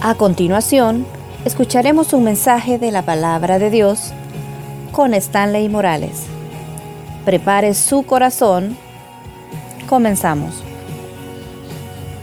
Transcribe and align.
A 0.00 0.14
continuación, 0.14 1.04
escucharemos 1.44 2.12
un 2.12 2.22
mensaje 2.22 2.78
de 2.78 2.92
la 2.92 3.02
palabra 3.02 3.58
de 3.58 3.68
Dios 3.68 4.12
con 4.92 5.12
Stanley 5.12 5.68
Morales. 5.68 6.20
Prepare 7.24 7.74
su 7.74 8.04
corazón. 8.04 8.78
Comenzamos. 9.88 10.62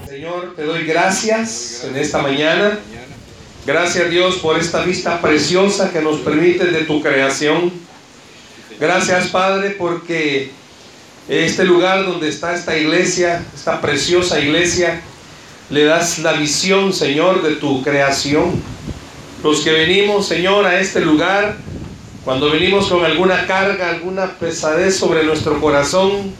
Señor, 0.08 0.54
te 0.56 0.64
doy 0.64 0.86
gracias 0.86 1.84
en 1.84 1.96
esta 1.96 2.22
mañana. 2.22 2.78
Gracias 3.66 4.08
Dios 4.08 4.36
por 4.36 4.58
esta 4.58 4.82
vista 4.82 5.20
preciosa 5.20 5.92
que 5.92 6.00
nos 6.00 6.20
permite 6.20 6.64
de 6.64 6.84
tu 6.84 7.02
creación. 7.02 7.70
Gracias 8.80 9.26
Padre 9.26 9.70
porque 9.70 10.50
este 11.28 11.64
lugar 11.64 12.06
donde 12.06 12.30
está 12.30 12.54
esta 12.54 12.74
iglesia, 12.78 13.44
esta 13.54 13.82
preciosa 13.82 14.40
iglesia, 14.40 15.02
le 15.70 15.84
das 15.84 16.20
la 16.20 16.32
visión, 16.32 16.92
Señor, 16.92 17.42
de 17.42 17.56
tu 17.56 17.82
creación. 17.82 18.62
Los 19.42 19.60
que 19.60 19.72
venimos, 19.72 20.26
Señor, 20.26 20.64
a 20.64 20.80
este 20.80 21.00
lugar, 21.00 21.56
cuando 22.24 22.50
venimos 22.50 22.88
con 22.88 23.04
alguna 23.04 23.46
carga, 23.46 23.90
alguna 23.90 24.32
pesadez 24.38 24.96
sobre 24.96 25.24
nuestro 25.24 25.60
corazón, 25.60 26.32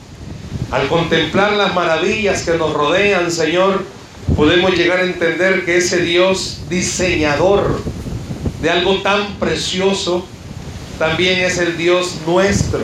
al 0.71 0.89
contemplar 0.89 1.53
las 1.53 1.75
maravillas 1.75 2.43
que 2.43 2.57
nos 2.57 2.73
rodean, 2.73 3.31
Señor, 3.31 3.85
podemos 4.37 4.73
llegar 4.73 4.99
a 4.99 5.05
entender 5.05 5.65
que 5.65 5.77
ese 5.77 6.03
Dios 6.03 6.61
diseñador 6.69 7.81
de 8.63 8.71
algo 8.71 9.03
tan 9.03 9.35
precioso, 9.37 10.27
también 10.99 11.41
es 11.41 11.59
el 11.59 11.77
Dios 11.77 12.17
nuestro, 12.27 12.81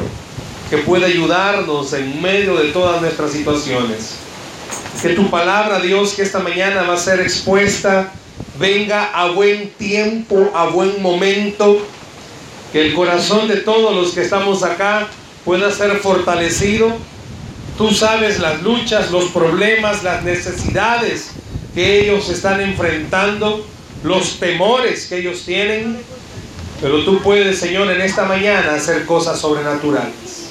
que 0.71 0.79
puede 0.79 1.07
ayudarnos 1.07 1.93
en 1.93 2.21
medio 2.21 2.57
de 2.57 2.71
todas 2.71 3.01
nuestras 3.01 3.33
situaciones. 3.33 4.22
Que 5.03 5.09
tu 5.11 5.29
palabra, 5.31 5.81
Dios, 5.81 6.15
que 6.15 6.23
esta 6.23 6.39
mañana 6.39 6.83
va 6.83 6.95
a 6.95 6.97
ser 6.97 7.19
expuesta, 7.19 8.13
venga 8.61 9.07
a 9.07 9.31
buen 9.31 9.71
tiempo, 9.71 10.53
a 10.55 10.67
buen 10.67 11.03
momento. 11.03 11.85
Que 12.73 12.83
el 12.83 12.95
corazón 12.95 13.49
de 13.49 13.57
todos 13.57 13.97
los 13.97 14.13
que 14.13 14.23
estamos 14.23 14.63
acá 14.63 15.09
pueda 15.45 15.73
ser 15.73 15.97
fortalecido. 15.99 16.93
Tú 17.77 17.91
sabes 17.91 18.39
las 18.39 18.63
luchas, 18.63 19.11
los 19.11 19.25
problemas, 19.31 20.05
las 20.05 20.23
necesidades 20.23 21.33
que 21.75 22.03
ellos 22.03 22.29
están 22.29 22.61
enfrentando, 22.61 23.67
los 24.05 24.39
temores 24.39 25.07
que 25.07 25.19
ellos 25.19 25.43
tienen. 25.45 25.99
Pero 26.81 27.05
tú 27.05 27.21
puedes, 27.23 27.59
Señor, 27.59 27.91
en 27.91 28.03
esta 28.03 28.25
mañana 28.25 28.75
hacer 28.75 29.05
cosas 29.05 29.41
sobrenaturales. 29.41 30.42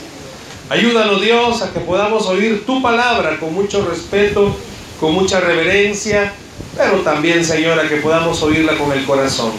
Ayúdanos 0.72 1.20
Dios 1.20 1.62
a 1.64 1.74
que 1.74 1.82
podamos 1.82 2.26
oír 2.28 2.66
tu 2.66 2.82
palabra 2.82 3.38
con 3.42 3.54
mucho 3.54 3.86
respeto, 3.86 4.56
con 5.02 5.14
mucha 5.14 5.42
reverencia, 5.42 6.32
pero 6.78 7.00
también 7.00 7.44
Señor 7.44 7.78
a 7.78 7.90
que 7.90 7.98
podamos 7.98 8.42
oírla 8.42 8.78
con 8.78 8.90
el 8.94 9.04
corazón. 9.04 9.52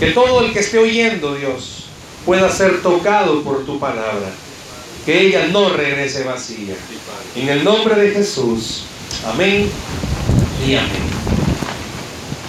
Que 0.00 0.12
todo 0.12 0.40
el 0.40 0.54
que 0.54 0.60
esté 0.60 0.78
oyendo 0.78 1.34
Dios 1.34 1.84
pueda 2.24 2.50
ser 2.50 2.80
tocado 2.80 3.42
por 3.42 3.66
tu 3.66 3.78
palabra. 3.78 4.30
Que 5.04 5.20
ella 5.20 5.48
no 5.48 5.68
regrese 5.68 6.24
vacía. 6.24 6.76
En 7.36 7.50
el 7.50 7.62
nombre 7.62 7.94
de 7.96 8.12
Jesús. 8.12 8.84
Amén 9.26 9.70
y 10.66 10.74
amén. 10.76 11.10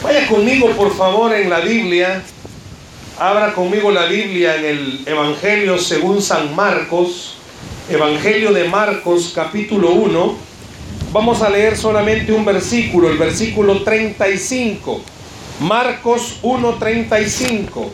Vaya 0.02 0.26
conmigo 0.30 0.70
por 0.70 0.96
favor 0.96 1.34
en 1.34 1.50
la 1.50 1.60
Biblia. 1.60 2.24
Abra 3.20 3.54
conmigo 3.54 3.92
la 3.92 4.06
Biblia 4.06 4.56
en 4.56 4.64
el 4.64 5.04
Evangelio 5.06 5.78
según 5.78 6.22
San 6.22 6.56
Marcos 6.56 7.33
Evangelio 7.90 8.54
de 8.54 8.64
Marcos 8.70 9.34
capítulo 9.36 9.90
1, 9.92 10.38
vamos 11.12 11.42
a 11.42 11.50
leer 11.50 11.78
solamente 11.78 12.32
un 12.32 12.46
versículo, 12.46 13.10
el 13.10 13.18
versículo 13.18 13.84
35. 13.84 15.02
Marcos 15.60 16.40
1.35. 16.44 17.90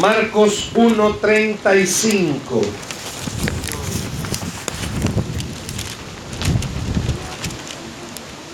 Marcos 0.00 0.70
1.35. 0.74 2.40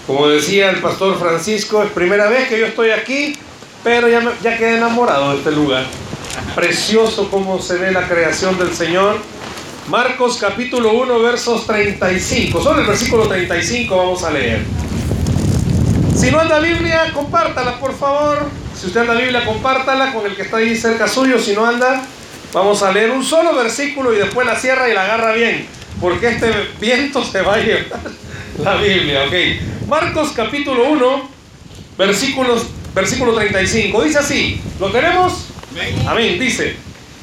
Como 0.07 0.29
decía 0.29 0.71
el 0.71 0.81
pastor 0.81 1.19
Francisco, 1.19 1.83
es 1.83 1.91
primera 1.91 2.31
vez 2.31 2.49
que 2.49 2.59
yo 2.59 2.65
estoy 2.65 2.89
aquí, 2.89 3.37
pero 3.85 4.09
ya, 4.09 4.23
ya 4.43 4.57
quedé 4.57 4.79
enamorado 4.79 5.33
de 5.33 5.37
este 5.37 5.51
lugar. 5.51 5.85
Precioso 6.59 7.31
como 7.31 7.63
se 7.63 7.77
ve 7.77 7.93
la 7.93 8.09
creación 8.09 8.59
del 8.59 8.75
Señor. 8.75 9.19
Marcos 9.87 10.39
capítulo 10.39 10.93
1 10.93 11.21
versos 11.21 11.65
35. 11.69 12.61
Solo 12.61 12.81
el 12.81 12.87
versículo 12.89 13.29
35 13.29 13.97
vamos 13.97 14.25
a 14.25 14.33
leer. 14.33 14.65
Si 16.17 16.33
no 16.33 16.41
anda 16.41 16.59
Biblia, 16.59 17.13
compártala 17.15 17.79
por 17.79 17.97
favor. 17.97 18.49
Si 18.77 18.89
usted 18.89 19.03
anda 19.03 19.15
Biblia, 19.15 19.45
compártala 19.45 20.13
con 20.13 20.27
el 20.27 20.35
que 20.35 20.43
está 20.43 20.57
ahí 20.57 20.75
cerca 20.75 21.07
suyo. 21.07 21.39
Si 21.39 21.55
no 21.55 21.65
anda, 21.65 22.03
vamos 22.53 22.83
a 22.83 22.91
leer 22.91 23.13
un 23.13 23.25
solo 23.25 23.55
versículo 23.55 24.13
y 24.13 24.17
después 24.17 24.45
la 24.45 24.57
cierra 24.57 24.89
y 24.89 24.95
la 24.95 25.05
agarra 25.05 25.35
bien. 25.35 25.65
Porque 26.01 26.27
este 26.27 26.51
viento 26.81 27.23
se 27.23 27.41
va 27.41 27.55
a 27.55 27.59
llevar 27.59 28.01
la 28.65 28.75
Biblia. 28.75 29.27
Ok. 29.29 29.87
Marcos 29.87 30.33
capítulo 30.35 30.91
1, 30.91 31.31
versículos, 31.97 32.67
versículo 32.97 33.33
35. 33.33 34.03
Dice 34.03 34.19
así. 34.19 34.61
¿Lo 34.81 34.91
tenemos? 34.91 35.51
Amén. 36.07 36.39
Dice, 36.39 36.77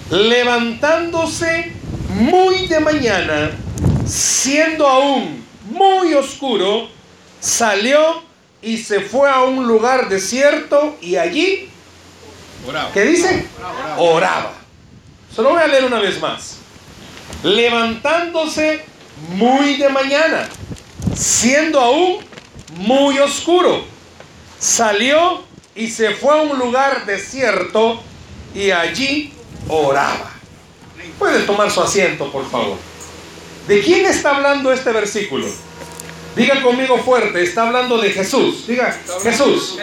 levantándose 0.09 1.71
muy 2.09 2.67
de 2.67 2.79
mañana, 2.79 3.51
siendo 4.05 4.87
aún 4.87 5.43
muy 5.71 6.13
oscuro, 6.13 6.87
salió 7.39 8.23
y 8.61 8.77
se 8.77 9.01
fue 9.01 9.29
a 9.29 9.41
un 9.41 9.67
lugar 9.67 10.09
desierto 10.09 10.97
y 11.01 11.17
allí, 11.17 11.69
¿qué 12.93 13.03
dice? 13.03 13.47
Oraba. 13.97 14.53
Solo 15.35 15.49
voy 15.49 15.61
a 15.61 15.67
leer 15.67 15.85
una 15.85 15.99
vez 15.99 16.19
más. 16.21 16.57
Levantándose 17.43 18.85
muy 19.29 19.75
de 19.77 19.89
mañana, 19.89 20.47
siendo 21.13 21.79
aún 21.79 22.19
muy 22.77 23.19
oscuro, 23.19 23.83
salió 24.59 25.43
y 25.75 25.89
se 25.89 26.11
fue 26.11 26.39
a 26.39 26.41
un 26.41 26.57
lugar 26.57 27.05
desierto 27.05 28.01
y 28.55 28.71
allí 28.71 29.33
oraba. 29.67 30.31
Puede 31.19 31.43
tomar 31.43 31.69
su 31.69 31.81
asiento, 31.81 32.31
por 32.31 32.49
favor. 32.49 32.77
¿De 33.67 33.81
quién 33.81 34.05
está 34.05 34.35
hablando 34.35 34.71
este 34.71 34.91
versículo? 34.91 35.45
Diga 36.35 36.61
conmigo 36.61 36.97
fuerte, 36.99 37.43
está 37.43 37.67
hablando 37.67 37.97
de 37.97 38.11
Jesús. 38.11 38.65
Diga, 38.67 38.97
Jesús. 39.23 39.77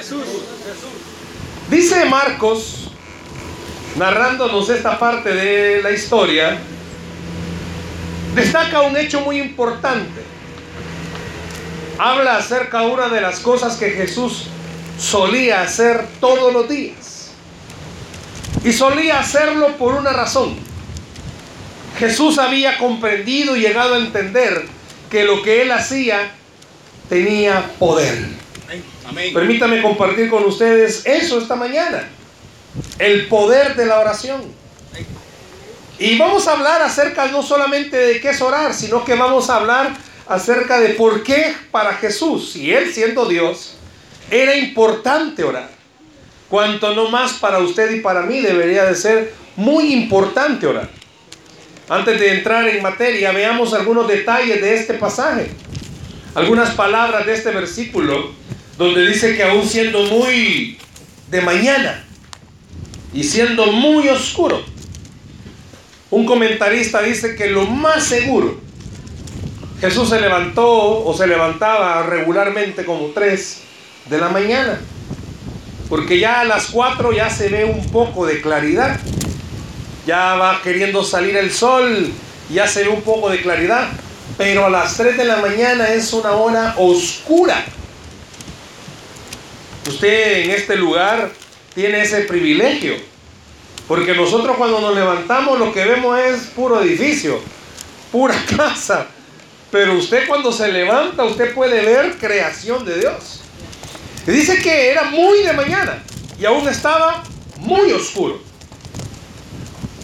Dice 1.71 2.05
Marcos, 2.07 2.91
narrándonos 3.97 4.69
esta 4.69 4.99
parte 4.99 5.35
de 5.35 5.83
la 5.83 5.91
historia, 5.91 6.59
destaca 8.35 8.83
un 8.83 8.97
hecho 8.97 9.21
muy 9.21 9.41
importante. 9.41 10.23
Habla 11.99 12.37
acerca 12.37 12.81
de 12.81 12.87
una 12.87 13.09
de 13.09 13.21
las 13.21 13.41
cosas 13.41 13.77
que 13.77 13.91
Jesús 13.91 14.45
solía 14.99 15.63
hacer 15.63 16.07
todos 16.21 16.53
los 16.53 16.69
días. 16.69 17.12
Y 18.65 18.73
solía 18.73 19.19
hacerlo 19.19 19.77
por 19.77 19.95
una 19.95 20.13
razón. 20.13 20.57
Jesús 21.99 22.39
había 22.39 22.79
comprendido 22.79 23.57
y 23.57 23.61
llegado 23.61 23.95
a 23.95 23.99
entender 23.99 24.65
que 25.11 25.25
lo 25.25 25.43
que 25.43 25.63
él 25.63 25.73
hacía 25.73 26.33
tenía 27.09 27.71
poder. 27.79 28.27
Permítame 29.35 29.83
compartir 29.83 30.31
con 30.31 30.45
ustedes 30.45 31.05
eso 31.05 31.39
esta 31.39 31.57
mañana. 31.57 32.09
El 32.99 33.29
poder 33.29 33.75
de 33.77 33.87
la 33.87 33.99
oración. 33.99 34.43
Y 35.99 36.17
vamos 36.19 36.49
a 36.49 36.53
hablar 36.53 36.83
acerca 36.83 37.27
no 37.27 37.43
solamente 37.43 37.97
de 37.97 38.21
qué 38.21 38.31
es 38.31 38.41
orar, 38.41 38.75
sino 38.75 39.05
que 39.05 39.15
vamos 39.15 39.51
a 39.51 39.57
hablar 39.57 39.93
acerca 40.27 40.81
de 40.81 40.91
por 40.91 41.23
qué 41.23 41.55
para 41.71 41.95
Jesús, 41.95 42.57
y 42.57 42.73
él 42.73 42.93
siendo 42.93 43.27
Dios, 43.27 43.75
era 44.31 44.57
importante 44.57 45.45
orar 45.45 45.82
cuanto 46.53 46.95
no 46.95 47.09
más 47.09 47.33
para 47.33 47.61
usted 47.61 47.95
y 47.95 48.01
para 48.01 48.25
mí 48.25 48.41
debería 48.41 48.85
de 48.85 48.95
ser 48.95 49.33
muy 49.57 49.91
importante 49.95 50.67
orar. 50.67 50.91
Antes 51.89 52.21
de 52.21 52.35
entrar 52.35 52.69
en 52.69 52.83
materia, 52.83 53.33
veamos 53.33 53.73
algunos 53.73 54.07
detalles 54.07 54.61
de 54.61 54.75
este 54.75 54.93
pasaje. 54.93 55.51
Algunas 56.35 56.75
palabras 56.75 57.25
de 57.25 57.33
este 57.33 57.53
versículo, 57.53 58.33
donde 58.77 59.07
dice 59.07 59.35
que 59.35 59.43
aún 59.45 59.67
siendo 59.67 60.03
muy 60.03 60.77
de 61.31 61.41
mañana 61.41 62.05
y 63.15 63.25
siendo 63.25 63.73
muy 63.73 64.11
oscuro, 64.11 64.63
un 66.11 66.27
comentarista 66.27 67.01
dice 67.01 67.35
que 67.35 67.47
lo 67.47 67.65
más 67.65 68.05
seguro, 68.05 68.61
Jesús 69.81 70.11
se 70.11 70.21
levantó 70.21 71.03
o 71.03 71.17
se 71.17 71.27
levantaba 71.27 72.03
regularmente 72.03 72.85
como 72.85 73.07
tres 73.07 73.63
de 74.11 74.19
la 74.19 74.29
mañana 74.29 74.79
porque 75.93 76.19
ya 76.19 76.41
a 76.41 76.45
las 76.45 76.69
4 76.69 77.13
ya 77.13 77.29
se 77.29 77.51
ve 77.51 77.67
un 77.67 77.87
poco 77.91 78.25
de 78.25 78.41
claridad. 78.41 78.99
Ya 80.07 80.37
va 80.37 80.63
queriendo 80.63 81.05
salir 81.05 81.37
el 81.37 81.53
sol, 81.53 82.11
ya 82.49 82.67
se 82.67 82.85
ve 82.85 82.89
un 82.89 83.03
poco 83.03 83.29
de 83.29 83.43
claridad. 83.43 83.91
Pero 84.39 84.65
a 84.65 84.71
las 84.71 84.97
3 84.97 85.19
de 85.19 85.27
la 85.27 85.37
mañana 85.37 85.93
es 85.93 86.11
una 86.15 86.31
hora 86.31 86.77
oscura. 86.79 87.63
Usted 89.87 90.45
en 90.45 90.53
este 90.53 90.77
lugar 90.77 91.31
tiene 91.75 92.01
ese 92.01 92.23
privilegio. 92.23 92.95
Porque 93.87 94.15
nosotros 94.15 94.57
cuando 94.57 94.81
nos 94.81 94.95
levantamos 94.95 95.59
lo 95.59 95.75
que 95.75 95.85
vemos 95.85 96.19
es 96.19 96.45
puro 96.57 96.81
edificio, 96.81 97.39
pura 98.11 98.43
casa. 98.57 99.09
Pero 99.71 99.93
usted 99.99 100.27
cuando 100.27 100.53
se 100.53 100.73
levanta, 100.73 101.25
usted 101.25 101.53
puede 101.53 101.85
ver 101.85 102.17
creación 102.17 102.83
de 102.87 102.99
Dios. 102.99 103.42
Dice 104.27 104.59
que 104.63 104.91
era 104.91 105.05
muy 105.05 105.43
de 105.43 105.53
mañana 105.53 106.03
y 106.39 106.45
aún 106.45 106.69
estaba 106.69 107.23
muy 107.59 107.93
oscuro. 107.93 108.41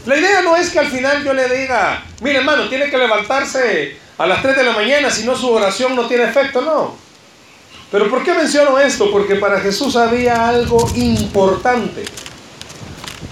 La 0.06 0.16
idea 0.16 0.42
no 0.42 0.56
es 0.56 0.70
que 0.70 0.78
al 0.78 0.88
final 0.88 1.22
yo 1.22 1.34
le 1.34 1.48
diga, 1.48 2.02
mire 2.20 2.38
hermano, 2.38 2.68
tiene 2.68 2.90
que 2.90 2.96
levantarse 2.96 3.96
a 4.16 4.26
las 4.26 4.42
3 4.42 4.56
de 4.56 4.64
la 4.64 4.72
mañana, 4.72 5.10
si 5.10 5.24
no 5.24 5.36
su 5.36 5.50
oración 5.50 5.94
no 5.94 6.08
tiene 6.08 6.24
efecto, 6.24 6.60
no. 6.62 6.96
Pero 7.90 8.10
¿por 8.10 8.24
qué 8.24 8.34
menciono 8.34 8.78
esto? 8.78 9.10
Porque 9.10 9.36
para 9.36 9.60
Jesús 9.60 9.96
había 9.96 10.48
algo 10.48 10.90
importante. 10.96 12.04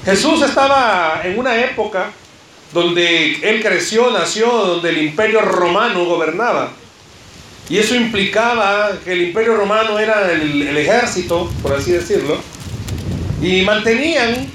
Jesús 0.05 0.43
estaba 0.43 1.21
en 1.25 1.39
una 1.39 1.56
época 1.56 2.11
donde 2.73 3.41
él 3.43 3.62
creció, 3.62 4.11
nació, 4.11 4.49
donde 4.50 4.91
el 4.91 4.99
imperio 4.99 5.41
romano 5.43 6.05
gobernaba. 6.05 6.71
Y 7.69 7.79
eso 7.79 7.97
implicaba 7.97 8.93
que 9.05 9.13
el 9.13 9.23
imperio 9.23 9.57
romano 9.57 9.99
era 9.99 10.31
el, 10.31 10.77
ejército, 10.77 11.51
por 11.63 11.75
así 11.75 11.93
decirlo, 11.93 12.39
y 13.43 13.63
mantenían 13.63 14.49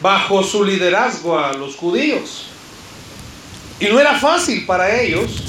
bajo 0.00 0.42
su 0.42 0.64
liderazgo 0.64 1.38
a 1.38 1.52
los 1.52 1.76
judíos. 1.76 2.46
Y 3.80 3.86
no 3.86 4.00
era 4.00 4.18
fácil 4.18 4.64
para 4.64 5.00
ellos 5.00 5.44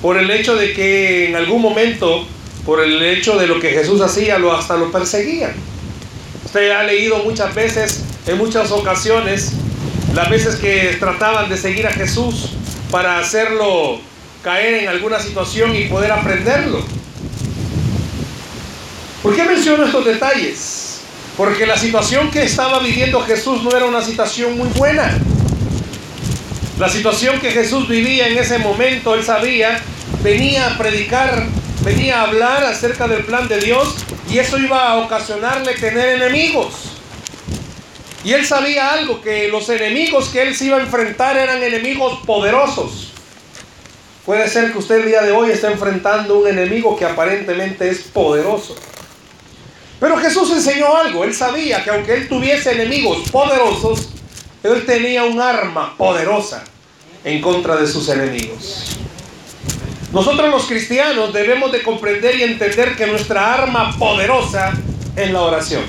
por 0.00 0.16
el 0.16 0.30
hecho 0.30 0.54
de 0.54 0.72
que 0.72 1.28
en 1.28 1.36
algún 1.36 1.60
momento, 1.60 2.26
por 2.64 2.82
el 2.82 3.02
hecho 3.02 3.36
de 3.36 3.46
lo 3.46 3.60
que 3.60 3.70
Jesús 3.70 4.00
hacía, 4.00 4.38
lo, 4.38 4.56
hasta 4.56 4.76
lo 4.76 4.90
perseguían. 4.90 5.52
Usted 6.46 6.70
ha 6.70 6.82
leído 6.84 7.18
muchas 7.24 7.54
veces, 7.54 8.04
en 8.26 8.38
muchas 8.38 8.70
ocasiones, 8.70 9.52
las 10.14 10.30
veces 10.30 10.56
que 10.56 10.96
trataban 10.98 11.50
de 11.50 11.56
seguir 11.58 11.86
a 11.86 11.92
Jesús 11.92 12.50
para 12.90 13.18
hacerlo 13.18 14.00
caer 14.44 14.74
en 14.74 14.88
alguna 14.88 15.18
situación 15.18 15.74
y 15.74 15.84
poder 15.84 16.12
aprenderlo. 16.12 16.84
¿Por 19.22 19.34
qué 19.34 19.42
menciono 19.44 19.86
estos 19.86 20.04
detalles? 20.04 21.00
Porque 21.38 21.66
la 21.66 21.78
situación 21.78 22.30
que 22.30 22.42
estaba 22.42 22.78
viviendo 22.80 23.22
Jesús 23.22 23.62
no 23.62 23.74
era 23.74 23.86
una 23.86 24.02
situación 24.02 24.58
muy 24.58 24.68
buena. 24.68 25.18
La 26.78 26.90
situación 26.90 27.40
que 27.40 27.52
Jesús 27.52 27.88
vivía 27.88 28.28
en 28.28 28.36
ese 28.36 28.58
momento, 28.58 29.14
él 29.14 29.24
sabía, 29.24 29.80
venía 30.22 30.66
a 30.66 30.76
predicar, 30.76 31.46
venía 31.82 32.20
a 32.20 32.24
hablar 32.24 32.64
acerca 32.64 33.08
del 33.08 33.24
plan 33.24 33.48
de 33.48 33.60
Dios 33.60 33.94
y 34.30 34.38
eso 34.38 34.58
iba 34.58 34.90
a 34.90 34.96
ocasionarle 34.96 35.72
tener 35.74 36.20
enemigos. 36.20 36.74
Y 38.24 38.34
él 38.34 38.44
sabía 38.44 38.92
algo, 38.92 39.22
que 39.22 39.48
los 39.48 39.70
enemigos 39.70 40.28
que 40.28 40.42
él 40.42 40.54
se 40.54 40.66
iba 40.66 40.76
a 40.76 40.80
enfrentar 40.80 41.38
eran 41.38 41.62
enemigos 41.62 42.20
poderosos. 42.26 43.13
Puede 44.24 44.48
ser 44.48 44.72
que 44.72 44.78
usted 44.78 45.00
el 45.00 45.06
día 45.06 45.22
de 45.22 45.32
hoy 45.32 45.50
esté 45.50 45.66
enfrentando 45.66 46.38
un 46.38 46.48
enemigo 46.48 46.96
que 46.96 47.04
aparentemente 47.04 47.90
es 47.90 48.02
poderoso. 48.04 48.74
Pero 50.00 50.16
Jesús 50.16 50.50
enseñó 50.50 50.96
algo. 50.96 51.24
Él 51.24 51.34
sabía 51.34 51.84
que 51.84 51.90
aunque 51.90 52.14
él 52.14 52.28
tuviese 52.28 52.72
enemigos 52.72 53.28
poderosos, 53.30 54.08
él 54.62 54.84
tenía 54.86 55.24
un 55.24 55.40
arma 55.40 55.94
poderosa 55.98 56.64
en 57.22 57.42
contra 57.42 57.76
de 57.76 57.86
sus 57.86 58.08
enemigos. 58.08 58.96
Nosotros 60.10 60.48
los 60.48 60.64
cristianos 60.66 61.32
debemos 61.32 61.70
de 61.72 61.82
comprender 61.82 62.36
y 62.36 62.44
entender 62.44 62.96
que 62.96 63.06
nuestra 63.06 63.52
arma 63.52 63.94
poderosa 63.98 64.72
es 65.16 65.30
la 65.30 65.42
oración. 65.42 65.82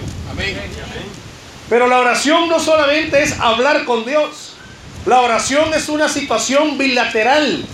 Pero 1.69 1.87
la 1.87 1.99
oración 1.99 2.49
no 2.49 2.59
solamente 2.59 3.23
es 3.23 3.39
hablar 3.39 3.85
con 3.85 4.05
Dios. 4.05 4.55
La 5.05 5.21
oración 5.21 5.73
es 5.73 5.87
una 5.87 6.09
situación 6.09 6.77
bilateral. 6.77 7.65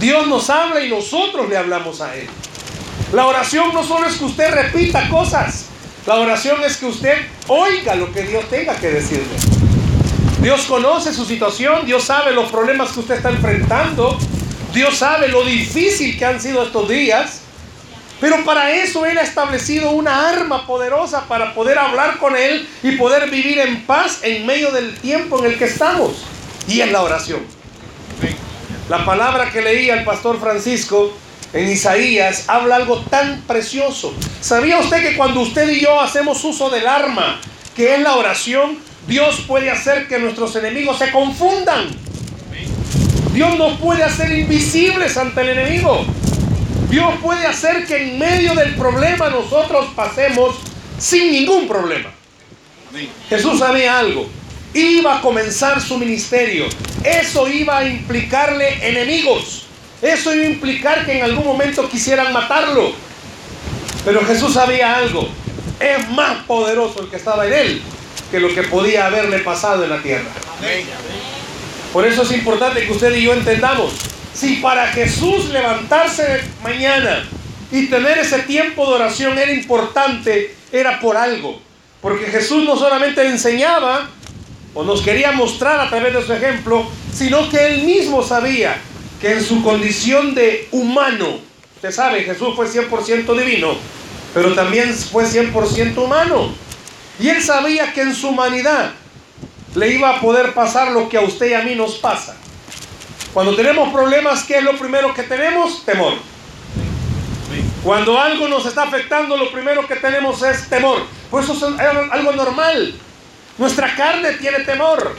Dios 0.00 0.28
nos 0.28 0.48
habla 0.48 0.80
y 0.80 0.88
nosotros 0.88 1.48
le 1.48 1.56
hablamos 1.56 2.00
a 2.00 2.14
Él. 2.14 2.28
La 3.12 3.26
oración 3.26 3.72
no 3.72 3.82
solo 3.82 4.06
es 4.06 4.16
que 4.16 4.24
usted 4.24 4.50
repita 4.52 5.08
cosas. 5.08 5.66
La 6.06 6.16
oración 6.16 6.62
es 6.64 6.76
que 6.76 6.86
usted 6.86 7.18
oiga 7.48 7.94
lo 7.94 8.12
que 8.12 8.22
Dios 8.22 8.48
tenga 8.48 8.76
que 8.76 8.88
decirle. 8.88 9.36
Dios 10.40 10.62
conoce 10.62 11.12
su 11.12 11.24
situación, 11.24 11.84
Dios 11.84 12.04
sabe 12.04 12.32
los 12.32 12.50
problemas 12.50 12.92
que 12.92 13.00
usted 13.00 13.16
está 13.16 13.30
enfrentando, 13.30 14.16
Dios 14.72 14.96
sabe 14.96 15.28
lo 15.28 15.42
difícil 15.42 16.16
que 16.16 16.24
han 16.24 16.40
sido 16.40 16.62
estos 16.62 16.88
días, 16.88 17.40
pero 18.20 18.44
para 18.44 18.70
eso 18.70 19.04
Él 19.04 19.18
ha 19.18 19.22
establecido 19.22 19.90
una 19.90 20.28
arma 20.28 20.64
poderosa 20.64 21.26
para 21.26 21.54
poder 21.54 21.76
hablar 21.78 22.18
con 22.18 22.36
Él 22.36 22.68
y 22.84 22.92
poder 22.92 23.28
vivir 23.30 23.58
en 23.58 23.84
paz 23.84 24.20
en 24.22 24.46
medio 24.46 24.70
del 24.70 24.94
tiempo 24.98 25.40
en 25.40 25.52
el 25.52 25.58
que 25.58 25.64
estamos, 25.64 26.24
y 26.68 26.82
en 26.82 26.92
la 26.92 27.02
oración. 27.02 27.57
La 28.88 29.04
palabra 29.04 29.50
que 29.50 29.60
leía 29.60 29.94
el 29.94 30.04
pastor 30.04 30.40
Francisco 30.40 31.12
en 31.52 31.68
Isaías 31.68 32.44
habla 32.48 32.76
algo 32.76 33.00
tan 33.00 33.42
precioso. 33.42 34.14
¿Sabía 34.40 34.78
usted 34.78 35.02
que 35.02 35.16
cuando 35.16 35.40
usted 35.40 35.68
y 35.68 35.80
yo 35.80 36.00
hacemos 36.00 36.42
uso 36.44 36.70
del 36.70 36.86
arma, 36.86 37.38
que 37.76 37.94
es 37.94 38.00
la 38.00 38.16
oración, 38.16 38.78
Dios 39.06 39.44
puede 39.46 39.70
hacer 39.70 40.08
que 40.08 40.18
nuestros 40.18 40.56
enemigos 40.56 40.98
se 40.98 41.10
confundan? 41.10 41.88
Dios 43.34 43.58
nos 43.58 43.78
puede 43.78 44.02
hacer 44.02 44.32
invisibles 44.32 45.18
ante 45.18 45.42
el 45.42 45.50
enemigo. 45.50 46.06
Dios 46.88 47.12
puede 47.22 47.46
hacer 47.46 47.84
que 47.86 47.96
en 48.08 48.18
medio 48.18 48.54
del 48.54 48.74
problema 48.74 49.28
nosotros 49.28 49.88
pasemos 49.94 50.56
sin 50.98 51.30
ningún 51.30 51.68
problema. 51.68 52.10
Jesús 53.28 53.58
sabía 53.58 53.98
algo. 53.98 54.26
Iba 54.74 55.18
a 55.18 55.20
comenzar 55.20 55.80
su 55.80 55.98
ministerio. 55.98 56.66
Eso 57.02 57.48
iba 57.48 57.78
a 57.78 57.88
implicarle 57.88 58.88
enemigos. 58.88 59.66
Eso 60.02 60.34
iba 60.34 60.44
a 60.44 60.48
implicar 60.48 61.06
que 61.06 61.18
en 61.18 61.24
algún 61.24 61.44
momento 61.44 61.88
quisieran 61.88 62.32
matarlo. 62.32 62.92
Pero 64.04 64.24
Jesús 64.24 64.54
sabía 64.54 64.96
algo. 64.96 65.28
Es 65.80 66.08
más 66.10 66.44
poderoso 66.44 67.02
el 67.02 67.08
que 67.08 67.16
estaba 67.16 67.46
en 67.46 67.52
él 67.52 67.82
que 68.30 68.40
lo 68.40 68.54
que 68.54 68.62
podía 68.64 69.06
haberle 69.06 69.38
pasado 69.38 69.84
en 69.84 69.90
la 69.90 70.02
tierra. 70.02 70.30
Por 71.92 72.06
eso 72.06 72.22
es 72.22 72.32
importante 72.32 72.84
que 72.84 72.92
usted 72.92 73.14
y 73.14 73.22
yo 73.22 73.32
entendamos. 73.32 73.92
Si 74.34 74.56
para 74.56 74.88
Jesús 74.88 75.46
levantarse 75.46 76.42
mañana 76.62 77.24
y 77.72 77.86
tener 77.86 78.18
ese 78.18 78.40
tiempo 78.40 78.86
de 78.88 78.94
oración 78.96 79.38
era 79.38 79.52
importante, 79.52 80.54
era 80.70 81.00
por 81.00 81.16
algo. 81.16 81.60
Porque 82.00 82.26
Jesús 82.26 82.64
no 82.64 82.76
solamente 82.76 83.26
enseñaba 83.26 84.08
o 84.78 84.84
nos 84.84 85.02
quería 85.02 85.32
mostrar 85.32 85.80
a 85.80 85.90
través 85.90 86.14
de 86.14 86.24
su 86.24 86.32
ejemplo, 86.32 86.86
sino 87.12 87.48
que 87.50 87.66
él 87.66 87.82
mismo 87.82 88.22
sabía 88.22 88.76
que 89.20 89.32
en 89.32 89.42
su 89.42 89.60
condición 89.60 90.36
de 90.36 90.68
humano, 90.70 91.40
usted 91.74 91.90
sabe, 91.90 92.22
Jesús 92.22 92.54
fue 92.54 92.68
100% 92.68 93.36
divino, 93.36 93.74
pero 94.32 94.54
también 94.54 94.94
fue 94.94 95.24
100% 95.24 95.98
humano. 95.98 96.52
Y 97.18 97.28
él 97.28 97.42
sabía 97.42 97.92
que 97.92 98.02
en 98.02 98.14
su 98.14 98.28
humanidad 98.28 98.92
le 99.74 99.88
iba 99.88 100.10
a 100.10 100.20
poder 100.20 100.54
pasar 100.54 100.92
lo 100.92 101.08
que 101.08 101.16
a 101.16 101.22
usted 101.22 101.50
y 101.50 101.54
a 101.54 101.62
mí 101.62 101.74
nos 101.74 101.94
pasa. 101.94 102.36
Cuando 103.34 103.56
tenemos 103.56 103.92
problemas, 103.92 104.44
¿qué 104.44 104.58
es 104.58 104.62
lo 104.62 104.78
primero 104.78 105.12
que 105.12 105.24
tenemos? 105.24 105.84
Temor. 105.84 106.12
Cuando 107.82 108.16
algo 108.16 108.46
nos 108.46 108.64
está 108.64 108.84
afectando, 108.84 109.36
lo 109.36 109.50
primero 109.50 109.88
que 109.88 109.96
tenemos 109.96 110.40
es 110.44 110.68
temor. 110.68 111.02
Por 111.32 111.42
eso 111.42 111.54
es 111.54 111.62
algo 112.12 112.30
normal. 112.30 112.94
Nuestra 113.58 113.94
carne 113.96 114.34
tiene 114.34 114.60
temor. 114.60 115.16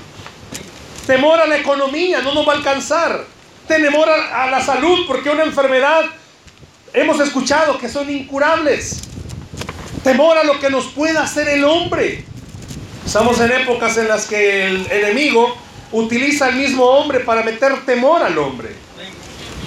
Temor 1.06 1.42
a 1.42 1.46
la 1.46 1.58
economía, 1.58 2.22
no 2.22 2.34
nos 2.34 2.48
va 2.48 2.54
a 2.54 2.56
alcanzar. 2.56 3.26
Temor 3.68 4.10
a, 4.10 4.50
la 4.50 4.62
salud, 4.64 5.06
porque 5.06 5.30
una 5.30 5.44
enfermedad 5.44 6.06
hemos 6.94 7.20
escuchado 7.20 7.78
que 7.78 7.90
son 7.90 8.10
incurables. 8.10 9.02
Temor 10.04 10.38
a 10.38 10.44
lo 10.44 10.60
que 10.60 10.70
nos 10.70 10.86
pueda 10.86 11.24
hacer 11.24 11.50
el 11.50 11.66
hombre. 11.66 12.24
Estamos 13.06 13.40
en 13.42 13.52
épocas 13.52 13.98
en 13.98 14.08
las 14.08 14.26
que 14.26 14.68
el 14.68 14.88
enemigo 14.90 15.58
utiliza 15.92 16.46
al 16.46 16.56
mismo 16.56 16.86
hombre 16.86 17.20
para 17.20 17.44
meter 17.44 17.86
temor 17.86 18.24
al 18.24 18.38
hombre. 18.38 18.70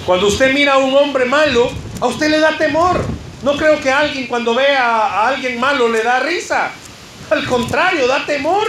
Cuando 0.05 0.27
usted 0.27 0.51
mira 0.53 0.73
a 0.73 0.77
un 0.77 0.95
hombre 0.95 1.25
malo, 1.25 1.69
a 2.01 2.07
usted 2.07 2.29
le 2.29 2.39
da 2.39 2.57
temor. 2.57 3.05
No 3.43 3.55
creo 3.55 3.79
que 3.81 3.91
alguien 3.91 4.27
cuando 4.27 4.55
vea 4.55 4.81
a 4.81 5.27
alguien 5.27 5.59
malo 5.59 5.87
le 5.89 6.01
da 6.01 6.19
risa. 6.21 6.71
Al 7.29 7.45
contrario, 7.45 8.07
da 8.07 8.25
temor. 8.25 8.67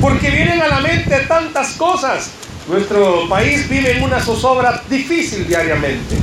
Porque 0.00 0.30
vienen 0.30 0.60
a 0.60 0.68
la 0.68 0.80
mente 0.80 1.24
tantas 1.28 1.72
cosas. 1.72 2.30
Nuestro 2.68 3.28
país 3.28 3.68
vive 3.68 3.96
en 3.96 4.02
una 4.02 4.20
zozobra 4.20 4.82
difícil 4.90 5.46
diariamente. 5.46 6.16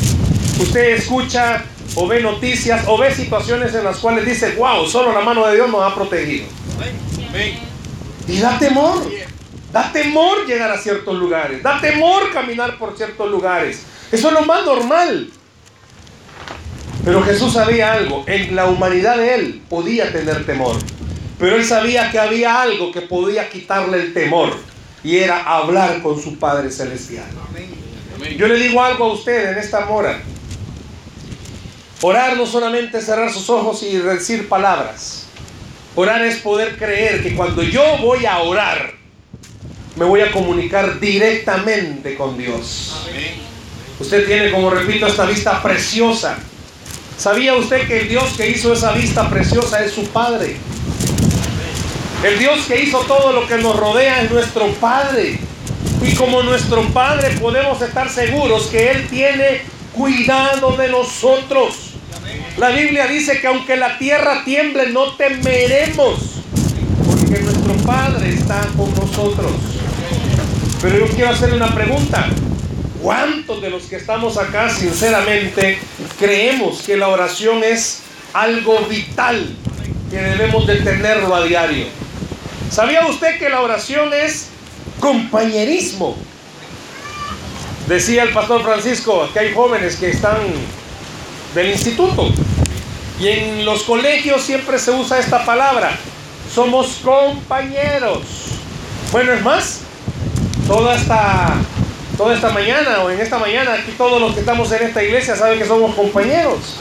Usted 0.59 0.95
escucha 0.95 1.63
o 1.95 2.07
ve 2.07 2.21
noticias 2.21 2.83
o 2.87 2.97
ve 2.97 3.13
situaciones 3.13 3.73
en 3.73 3.83
las 3.83 3.97
cuales 3.97 4.25
dice, 4.25 4.55
wow, 4.55 4.85
solo 4.87 5.13
la 5.13 5.21
mano 5.21 5.47
de 5.47 5.55
Dios 5.55 5.69
nos 5.69 5.81
ha 5.81 5.95
protegido. 5.95 6.45
Y 8.27 8.39
da 8.39 8.57
temor. 8.59 9.09
Da 9.71 9.91
temor 9.91 10.45
llegar 10.45 10.71
a 10.71 10.77
ciertos 10.77 11.15
lugares. 11.15 11.63
Da 11.63 11.81
temor 11.81 12.31
caminar 12.31 12.77
por 12.77 12.95
ciertos 12.95 13.29
lugares. 13.29 13.81
Eso 14.11 14.27
es 14.27 14.33
lo 14.33 14.41
más 14.43 14.65
normal. 14.65 15.29
Pero 17.03 17.23
Jesús 17.23 17.53
sabía 17.53 17.93
algo. 17.93 18.23
En 18.27 18.55
la 18.55 18.65
humanidad 18.65 19.17
de 19.17 19.35
él 19.35 19.61
podía 19.69 20.11
tener 20.11 20.45
temor. 20.45 20.77
Pero 21.43 21.57
él 21.57 21.65
sabía 21.65 22.09
que 22.09 22.17
había 22.17 22.61
algo 22.61 22.89
que 22.89 23.01
podía 23.01 23.49
quitarle 23.49 23.97
el 23.97 24.13
temor. 24.13 24.55
Y 25.03 25.17
era 25.17 25.43
hablar 25.43 26.01
con 26.01 26.17
su 26.17 26.39
Padre 26.39 26.71
Celestial. 26.71 27.25
Yo 28.37 28.47
le 28.47 28.55
digo 28.55 28.81
algo 28.81 29.03
a 29.03 29.11
usted 29.11 29.51
en 29.51 29.57
esta 29.57 29.85
mora. 29.85 30.21
Orar 32.01 32.37
no 32.37 32.45
solamente 32.45 32.99
es 32.99 33.05
cerrar 33.05 33.29
sus 33.29 33.49
ojos 33.49 33.83
y 33.83 33.97
decir 33.97 34.47
palabras. 34.47 35.25
Orar 35.95 36.23
es 36.23 36.37
poder 36.37 36.77
creer 36.77 37.21
que 37.21 37.35
cuando 37.35 37.61
yo 37.61 37.97
voy 37.97 38.25
a 38.25 38.39
orar, 38.39 38.93
me 39.97 40.05
voy 40.05 40.21
a 40.21 40.31
comunicar 40.31 40.97
directamente 40.97 42.15
con 42.15 42.37
Dios. 42.37 43.05
Usted 43.99 44.25
tiene, 44.25 44.49
como 44.49 44.69
repito, 44.69 45.07
esta 45.07 45.25
vista 45.25 45.61
preciosa. 45.61 46.37
¿Sabía 47.17 47.53
usted 47.55 47.85
que 47.85 47.99
el 47.99 48.07
Dios 48.07 48.31
que 48.37 48.49
hizo 48.49 48.71
esa 48.71 48.93
vista 48.93 49.29
preciosa 49.29 49.83
es 49.83 49.91
su 49.91 50.05
Padre? 50.05 50.55
El 52.23 52.39
Dios 52.39 52.61
que 52.65 52.81
hizo 52.81 52.99
todo 52.99 53.33
lo 53.33 53.45
que 53.47 53.57
nos 53.57 53.75
rodea 53.75 54.21
es 54.21 54.31
nuestro 54.31 54.67
Padre. 54.75 55.37
Y 56.01 56.15
como 56.15 56.41
nuestro 56.41 56.81
Padre 56.93 57.31
podemos 57.31 57.81
estar 57.81 58.09
seguros 58.09 58.67
que 58.67 58.91
Él 58.91 59.07
tiene 59.09 59.61
cuidado 59.91 60.77
de 60.77 60.87
nosotros. 60.87 61.95
La 62.57 62.69
Biblia 62.69 63.07
dice 63.07 63.41
que 63.41 63.47
aunque 63.47 63.75
la 63.75 63.97
tierra 63.97 64.45
tiemble, 64.45 64.89
no 64.91 65.13
temeremos, 65.15 66.41
porque 67.05 67.41
nuestro 67.41 67.73
Padre 67.85 68.29
está 68.29 68.67
con 68.77 68.93
nosotros. 68.95 69.51
Pero 70.81 70.99
yo 70.99 71.07
quiero 71.13 71.31
hacerle 71.31 71.57
una 71.57 71.75
pregunta. 71.75 72.29
¿Cuántos 73.01 73.61
de 73.61 73.69
los 73.69 73.83
que 73.83 73.97
estamos 73.97 74.37
acá 74.37 74.69
sinceramente 74.69 75.77
creemos 76.17 76.83
que 76.83 76.95
la 76.95 77.09
oración 77.09 77.65
es 77.65 78.01
algo 78.31 78.79
vital 78.89 79.45
que 80.09 80.17
debemos 80.17 80.65
de 80.65 80.75
tenerlo 80.77 81.35
a 81.35 81.43
diario? 81.43 82.02
¿Sabía 82.73 83.05
usted 83.05 83.37
que 83.37 83.49
la 83.49 83.61
oración 83.61 84.11
es 84.15 84.47
compañerismo? 84.99 86.17
Decía 87.87 88.23
el 88.23 88.33
pastor 88.33 88.63
Francisco 88.63 89.29
que 89.31 89.37
hay 89.37 89.53
jóvenes 89.53 89.97
que 89.97 90.09
están 90.09 90.39
del 91.53 91.69
instituto. 91.69 92.29
Y 93.19 93.27
en 93.27 93.63
los 93.63 93.83
colegios 93.83 94.41
siempre 94.41 94.79
se 94.79 94.89
usa 94.89 95.19
esta 95.19 95.45
palabra. 95.45 95.91
Somos 96.51 96.99
compañeros. 97.03 98.23
Bueno, 99.11 99.33
es 99.33 99.43
más, 99.43 99.81
toda 100.65 100.95
esta, 100.95 101.53
toda 102.17 102.33
esta 102.33 102.49
mañana 102.49 103.03
o 103.03 103.11
en 103.11 103.19
esta 103.19 103.37
mañana, 103.37 103.73
aquí 103.73 103.91
todos 103.95 104.19
los 104.19 104.33
que 104.33 104.39
estamos 104.39 104.71
en 104.71 104.87
esta 104.87 105.03
iglesia 105.03 105.35
saben 105.35 105.59
que 105.59 105.67
somos 105.67 105.93
compañeros. 105.93 106.79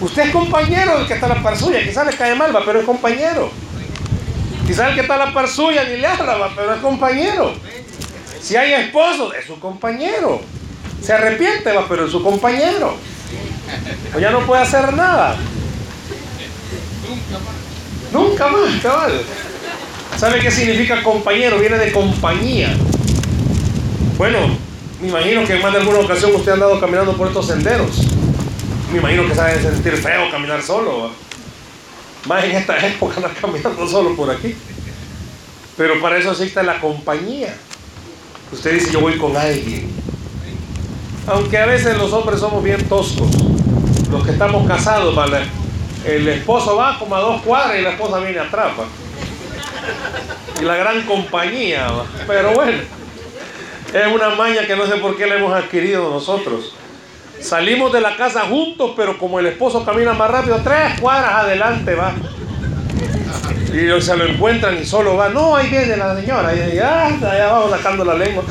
Usted 0.00 0.22
es 0.24 0.30
compañero 0.32 0.98
del 0.98 1.06
que 1.06 1.14
está 1.14 1.26
a 1.26 1.36
la 1.36 1.42
par 1.44 1.56
suya. 1.56 1.80
Quizás 1.84 2.04
le 2.08 2.16
cae 2.16 2.34
mal, 2.34 2.50
pero 2.66 2.80
es 2.80 2.84
compañero. 2.84 3.52
Quizás 4.66 4.88
el 4.88 4.94
que 4.96 5.00
está 5.02 5.16
la 5.16 5.32
par 5.32 5.48
suya 5.48 5.84
ni 5.84 5.96
le 5.98 6.06
habla, 6.06 6.50
pero 6.54 6.74
es 6.74 6.80
compañero. 6.80 7.54
Si 8.40 8.56
hay 8.56 8.72
esposo, 8.72 9.32
es 9.32 9.46
su 9.46 9.58
compañero. 9.60 10.40
Se 11.00 11.12
arrepiente, 11.12 11.72
va, 11.72 11.86
pero 11.88 12.06
es 12.06 12.10
su 12.10 12.22
compañero. 12.22 12.96
O 14.14 14.18
ya 14.18 14.30
no 14.30 14.40
puede 14.40 14.62
hacer 14.62 14.92
nada. 14.92 15.36
Nunca 17.08 17.38
más. 17.44 18.12
Nunca 18.12 18.48
más, 18.48 18.82
cabal. 18.82 19.22
¿Sabe 20.16 20.40
qué 20.40 20.50
significa 20.50 21.02
compañero? 21.02 21.58
Viene 21.58 21.78
de 21.78 21.92
compañía. 21.92 22.74
Bueno, 24.16 24.56
me 25.00 25.08
imagino 25.08 25.44
que 25.44 25.56
en 25.56 25.62
más 25.62 25.72
de 25.72 25.80
alguna 25.80 25.98
ocasión 25.98 26.34
usted 26.34 26.52
ha 26.52 26.54
andado 26.54 26.80
caminando 26.80 27.16
por 27.16 27.28
estos 27.28 27.46
senderos. 27.46 27.98
Me 28.92 28.98
imagino 28.98 29.28
que 29.28 29.34
sabe 29.34 29.60
sentir 29.60 29.96
feo 29.96 30.30
caminar 30.30 30.62
solo. 30.62 31.10
Más 32.24 32.44
en 32.44 32.52
esta 32.52 32.84
época 32.86 33.16
andar 33.16 33.34
caminando 33.34 33.86
solo 33.86 34.16
por 34.16 34.30
aquí. 34.30 34.56
Pero 35.76 36.00
para 36.00 36.16
eso 36.16 36.32
existe 36.32 36.62
la 36.62 36.80
compañía. 36.80 37.54
Usted 38.50 38.74
dice, 38.74 38.92
yo 38.92 39.00
voy 39.00 39.18
con 39.18 39.36
alguien. 39.36 39.90
Aunque 41.26 41.58
a 41.58 41.66
veces 41.66 41.98
los 41.98 42.12
hombres 42.12 42.40
somos 42.40 42.62
bien 42.62 42.82
toscos. 42.88 43.28
Los 44.10 44.24
que 44.24 44.30
estamos 44.30 44.66
casados, 44.66 45.14
el 46.04 46.28
esposo 46.28 46.76
va 46.76 46.98
como 46.98 47.16
a 47.16 47.20
dos 47.20 47.42
cuadras 47.42 47.78
y 47.78 47.82
la 47.82 47.90
esposa 47.90 48.20
viene 48.20 48.38
atrás. 48.38 48.72
Y 50.60 50.64
la 50.64 50.76
gran 50.76 51.02
compañía. 51.02 51.88
Pero 52.26 52.52
bueno, 52.54 52.78
es 53.92 54.06
una 54.14 54.30
maña 54.30 54.66
que 54.66 54.76
no 54.76 54.86
sé 54.86 54.96
por 54.96 55.16
qué 55.16 55.26
la 55.26 55.36
hemos 55.36 55.52
adquirido 55.52 56.08
nosotros. 56.10 56.74
Salimos 57.40 57.92
de 57.92 58.00
la 58.00 58.16
casa 58.16 58.42
juntos, 58.42 58.92
pero 58.96 59.18
como 59.18 59.38
el 59.38 59.46
esposo 59.46 59.84
camina 59.84 60.12
más 60.12 60.30
rápido, 60.30 60.60
tres 60.64 61.00
cuadras 61.00 61.32
adelante 61.34 61.94
va. 61.94 62.14
Y 63.72 64.00
se 64.00 64.16
lo 64.16 64.26
encuentran 64.26 64.78
y 64.80 64.86
solo 64.86 65.16
va. 65.16 65.28
No, 65.28 65.54
ahí 65.54 65.68
viene 65.68 65.96
la 65.96 66.18
señora. 66.18 66.54
Y 66.54 66.76
ya, 66.76 67.06
allá 67.06 67.52
vamos 67.52 67.70
sacando 67.70 68.04
la 68.04 68.14
lengua. 68.14 68.42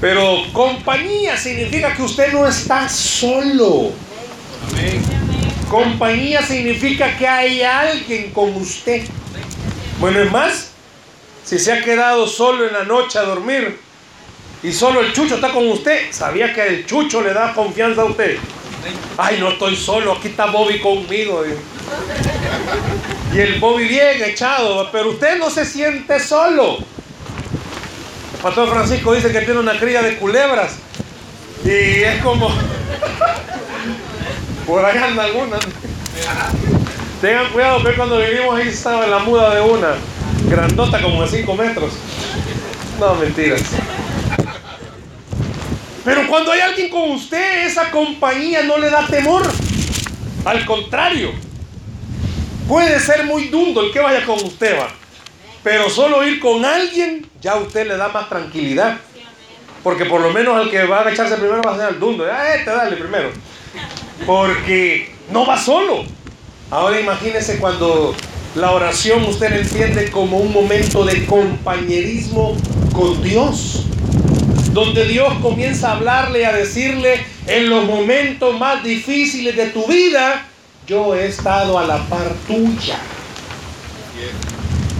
Pero 0.00 0.42
compañía 0.52 1.36
significa 1.36 1.94
que 1.94 2.02
usted 2.02 2.32
no 2.32 2.46
está 2.46 2.88
solo. 2.88 3.92
Compañía 5.70 6.42
significa 6.42 7.16
que 7.16 7.26
hay 7.26 7.62
alguien 7.62 8.30
con 8.30 8.54
usted. 8.56 9.02
Bueno, 9.98 10.20
es 10.20 10.30
más, 10.30 10.70
si 11.44 11.58
se 11.58 11.72
ha 11.72 11.82
quedado 11.82 12.26
solo 12.26 12.66
en 12.66 12.72
la 12.72 12.84
noche 12.84 13.18
a 13.18 13.22
dormir 13.22 13.83
y 14.64 14.72
solo 14.72 15.02
el 15.02 15.12
chucho 15.12 15.34
está 15.34 15.52
con 15.52 15.68
usted, 15.68 16.10
sabía 16.10 16.54
que 16.54 16.66
el 16.66 16.86
chucho 16.86 17.20
le 17.20 17.34
da 17.34 17.52
confianza 17.52 18.00
a 18.00 18.06
usted. 18.06 18.38
Ay, 19.18 19.36
no 19.38 19.50
estoy 19.50 19.76
solo, 19.76 20.14
aquí 20.14 20.28
está 20.28 20.46
Bobby 20.46 20.80
conmigo. 20.80 21.44
Y 23.34 23.38
el 23.38 23.60
Bobby 23.60 23.86
bien 23.86 24.24
echado, 24.24 24.88
pero 24.90 25.10
usted 25.10 25.38
no 25.38 25.50
se 25.50 25.66
siente 25.66 26.18
solo. 26.18 26.78
El 26.78 28.42
pastor 28.42 28.70
Francisco 28.70 29.12
dice 29.12 29.30
que 29.30 29.42
tiene 29.42 29.60
una 29.60 29.78
cría 29.78 30.00
de 30.00 30.16
culebras. 30.16 30.76
Y 31.62 32.02
es 32.02 32.22
como... 32.22 32.48
Por 34.66 34.82
ahí 34.82 34.96
anda 34.96 35.24
alguna. 35.24 35.58
Tengan 37.20 37.52
cuidado 37.52 37.84
que 37.84 37.92
cuando 37.96 38.18
vivimos 38.18 38.58
ahí 38.58 38.68
estaba 38.68 39.04
en 39.04 39.10
la 39.10 39.18
muda 39.18 39.54
de 39.54 39.60
una. 39.60 39.88
Grandota 40.48 41.02
como 41.02 41.22
de 41.22 41.28
5 41.28 41.54
metros. 41.54 41.92
No, 42.98 43.14
mentiras. 43.16 43.60
Pero 46.04 46.26
cuando 46.28 46.52
hay 46.52 46.60
alguien 46.60 46.90
con 46.90 47.10
usted, 47.12 47.66
esa 47.66 47.90
compañía 47.90 48.62
no 48.62 48.78
le 48.78 48.90
da 48.90 49.06
temor. 49.06 49.42
Al 50.44 50.66
contrario, 50.66 51.32
puede 52.68 53.00
ser 53.00 53.24
muy 53.24 53.48
dundo 53.48 53.80
el 53.80 53.90
que 53.90 54.00
vaya 54.00 54.24
con 54.26 54.36
usted, 54.36 54.78
va. 54.78 54.88
Pero 55.62 55.88
solo 55.88 56.26
ir 56.26 56.40
con 56.40 56.62
alguien, 56.64 57.26
ya 57.40 57.52
a 57.52 57.56
usted 57.56 57.88
le 57.88 57.96
da 57.96 58.08
más 58.08 58.28
tranquilidad. 58.28 58.98
Porque 59.82 60.04
por 60.04 60.20
lo 60.20 60.30
menos 60.30 60.62
el 60.62 60.70
que 60.70 60.84
va 60.84 61.06
a 61.06 61.10
echarse 61.10 61.36
primero 61.36 61.62
va 61.62 61.74
a 61.74 61.78
ser 61.78 61.88
el 61.94 62.00
dundo. 62.00 62.26
Ah, 62.30 62.54
este 62.54 62.70
dale 62.70 62.96
primero. 62.96 63.30
Porque 64.26 65.14
no 65.30 65.46
va 65.46 65.58
solo. 65.58 66.04
Ahora 66.70 67.00
imagínese 67.00 67.58
cuando 67.58 68.14
la 68.54 68.72
oración 68.72 69.24
usted 69.24 69.50
la 69.50 69.56
entiende 69.56 70.10
como 70.10 70.38
un 70.38 70.52
momento 70.52 71.04
de 71.04 71.24
compañerismo 71.26 72.56
con 72.92 73.22
Dios. 73.22 73.86
Donde 74.74 75.04
Dios 75.04 75.32
comienza 75.40 75.90
a 75.90 75.92
hablarle, 75.92 76.44
a 76.44 76.52
decirle, 76.52 77.24
en 77.46 77.70
los 77.70 77.84
momentos 77.84 78.58
más 78.58 78.82
difíciles 78.82 79.54
de 79.54 79.66
tu 79.66 79.86
vida, 79.86 80.46
yo 80.84 81.14
he 81.14 81.26
estado 81.26 81.78
a 81.78 81.84
la 81.84 81.98
par 82.08 82.34
tuya. 82.48 82.98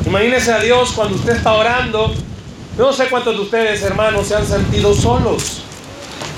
Imagínese 0.06 0.52
a 0.52 0.60
Dios 0.60 0.92
cuando 0.92 1.16
usted 1.16 1.34
está 1.36 1.54
orando. 1.54 2.14
no 2.78 2.92
sé 2.92 3.08
cuántos 3.08 3.34
de 3.34 3.42
ustedes, 3.42 3.82
hermanos, 3.82 4.28
se 4.28 4.36
han 4.36 4.46
sentido 4.46 4.94
solos. 4.94 5.62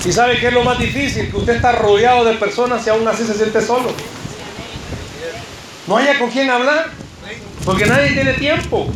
Y 0.03 0.11
sabe 0.11 0.39
que 0.39 0.47
es 0.47 0.53
lo 0.53 0.63
más 0.63 0.79
difícil, 0.79 1.29
que 1.29 1.37
usted 1.37 1.57
está 1.57 1.73
rodeado 1.73 2.25
de 2.25 2.33
personas 2.37 2.87
y 2.87 2.89
aún 2.89 3.07
así 3.07 3.23
se 3.23 3.35
siente 3.35 3.61
solo. 3.61 3.91
No 5.85 5.97
haya 5.97 6.17
con 6.17 6.31
quién 6.31 6.49
hablar, 6.49 6.89
porque 7.63 7.85
nadie 7.85 8.13
tiene 8.13 8.33
tiempo. 8.33 8.87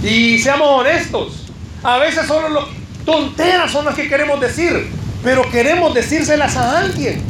Y 0.00 0.38
seamos 0.38 0.80
honestos, 0.80 1.46
a 1.82 1.98
veces 1.98 2.26
solo 2.28 2.48
lo, 2.50 2.83
tonteras 3.04 3.70
son 3.70 3.84
las 3.84 3.94
que 3.94 4.08
queremos 4.08 4.40
decir, 4.40 4.90
pero 5.22 5.48
queremos 5.50 5.94
decírselas 5.94 6.56
a 6.56 6.78
alguien. 6.78 7.22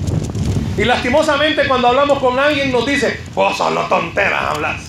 Y 0.76 0.84
lastimosamente 0.84 1.68
cuando 1.68 1.88
hablamos 1.88 2.18
con 2.18 2.38
alguien 2.38 2.72
nos 2.72 2.86
dice, 2.86 3.20
vos 3.34 3.56
solo 3.56 3.82
tonteras 3.82 4.42
hablas. 4.50 4.82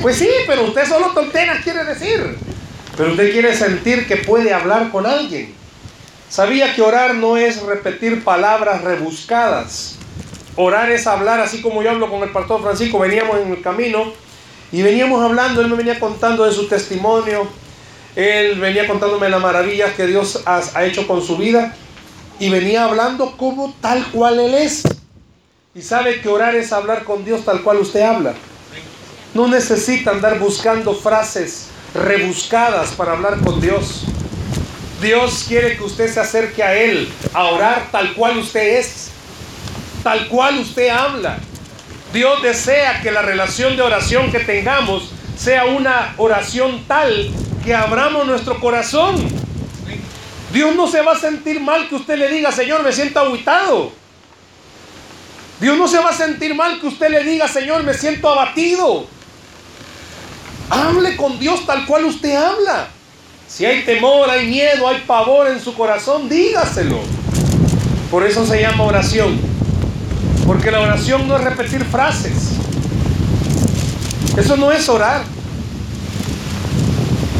Pues 0.00 0.16
sí, 0.16 0.28
pero 0.46 0.64
usted 0.64 0.86
solo 0.86 1.08
tonteras 1.08 1.62
quiere 1.62 1.84
decir. 1.84 2.36
Pero 2.96 3.10
usted 3.10 3.32
quiere 3.32 3.54
sentir 3.54 4.06
que 4.06 4.16
puede 4.16 4.52
hablar 4.52 4.90
con 4.90 5.06
alguien. 5.06 5.54
Sabía 6.28 6.74
que 6.74 6.82
orar 6.82 7.14
no 7.14 7.36
es 7.36 7.62
repetir 7.62 8.24
palabras 8.24 8.82
rebuscadas. 8.82 9.96
Orar 10.56 10.90
es 10.90 11.06
hablar 11.06 11.40
así 11.40 11.62
como 11.62 11.82
yo 11.82 11.90
hablo 11.90 12.10
con 12.10 12.22
el 12.22 12.30
pastor 12.30 12.62
Francisco. 12.62 12.98
Veníamos 12.98 13.38
en 13.38 13.52
el 13.52 13.62
camino 13.62 14.12
y 14.70 14.82
veníamos 14.82 15.22
hablando, 15.22 15.60
él 15.60 15.68
me 15.68 15.76
venía 15.76 16.00
contando 16.00 16.44
de 16.44 16.52
su 16.52 16.66
testimonio. 16.68 17.46
Él 18.14 18.60
venía 18.60 18.86
contándome 18.86 19.28
las 19.28 19.40
maravillas 19.40 19.92
que 19.92 20.06
Dios 20.06 20.42
ha, 20.44 20.84
hecho 20.84 21.06
con 21.06 21.22
su 21.22 21.36
vida 21.36 21.74
y 22.38 22.50
venía 22.50 22.84
hablando 22.84 23.36
como 23.36 23.74
tal 23.80 24.04
cual 24.10 24.38
Él 24.38 24.54
es. 24.54 24.82
Y 25.74 25.80
sabe 25.80 26.20
que 26.20 26.28
orar 26.28 26.54
es 26.54 26.72
hablar 26.72 27.04
con 27.04 27.24
Dios 27.24 27.44
tal 27.44 27.62
cual 27.62 27.78
usted 27.78 28.02
habla. 28.02 28.34
No 29.32 29.48
necesita 29.48 30.10
andar 30.10 30.38
buscando 30.38 30.94
frases 30.94 31.68
rebuscadas 31.94 32.90
para 32.90 33.12
hablar 33.12 33.40
con 33.40 33.60
Dios. 33.60 34.04
Dios 35.00 35.46
quiere 35.48 35.76
que 35.76 35.82
usted 35.82 36.12
se 36.12 36.20
acerque 36.20 36.62
a 36.62 36.74
Él 36.74 37.08
a 37.32 37.44
orar 37.46 37.88
tal 37.90 38.12
cual 38.14 38.36
usted 38.38 38.78
es, 38.78 39.08
tal 40.02 40.28
cual 40.28 40.58
usted 40.58 40.90
habla. 40.90 41.38
Dios 42.12 42.42
desea 42.42 43.00
que 43.00 43.10
la 43.10 43.22
relación 43.22 43.74
de 43.74 43.82
oración 43.82 44.30
que 44.30 44.40
tengamos 44.40 45.10
sea 45.34 45.64
una 45.64 46.14
oración 46.18 46.84
tal 46.86 47.32
que 47.64 47.74
abramos 47.74 48.26
nuestro 48.26 48.58
corazón. 48.60 49.16
Dios 50.52 50.74
no 50.74 50.86
se 50.86 51.00
va 51.00 51.12
a 51.12 51.18
sentir 51.18 51.60
mal 51.60 51.88
que 51.88 51.94
usted 51.94 52.16
le 52.18 52.28
diga, 52.28 52.52
Señor, 52.52 52.82
me 52.82 52.92
siento 52.92 53.20
aguitado. 53.20 53.92
Dios 55.60 55.78
no 55.78 55.88
se 55.88 55.98
va 55.98 56.10
a 56.10 56.12
sentir 56.12 56.54
mal 56.54 56.80
que 56.80 56.88
usted 56.88 57.08
le 57.08 57.24
diga, 57.24 57.48
Señor, 57.48 57.84
me 57.84 57.94
siento 57.94 58.28
abatido. 58.28 59.06
Hable 60.68 61.16
con 61.16 61.38
Dios 61.38 61.64
tal 61.64 61.86
cual 61.86 62.04
usted 62.04 62.34
habla. 62.34 62.88
Si 63.46 63.64
hay 63.64 63.84
temor, 63.84 64.28
hay 64.28 64.46
miedo, 64.46 64.88
hay 64.88 65.02
pavor 65.06 65.46
en 65.46 65.60
su 65.60 65.74
corazón, 65.74 66.28
dígaselo. 66.28 66.98
Por 68.10 68.26
eso 68.26 68.44
se 68.46 68.60
llama 68.60 68.84
oración. 68.84 69.38
Porque 70.46 70.70
la 70.70 70.80
oración 70.80 71.28
no 71.28 71.36
es 71.36 71.44
repetir 71.44 71.84
frases. 71.84 72.56
Eso 74.36 74.56
no 74.56 74.72
es 74.72 74.88
orar. 74.88 75.22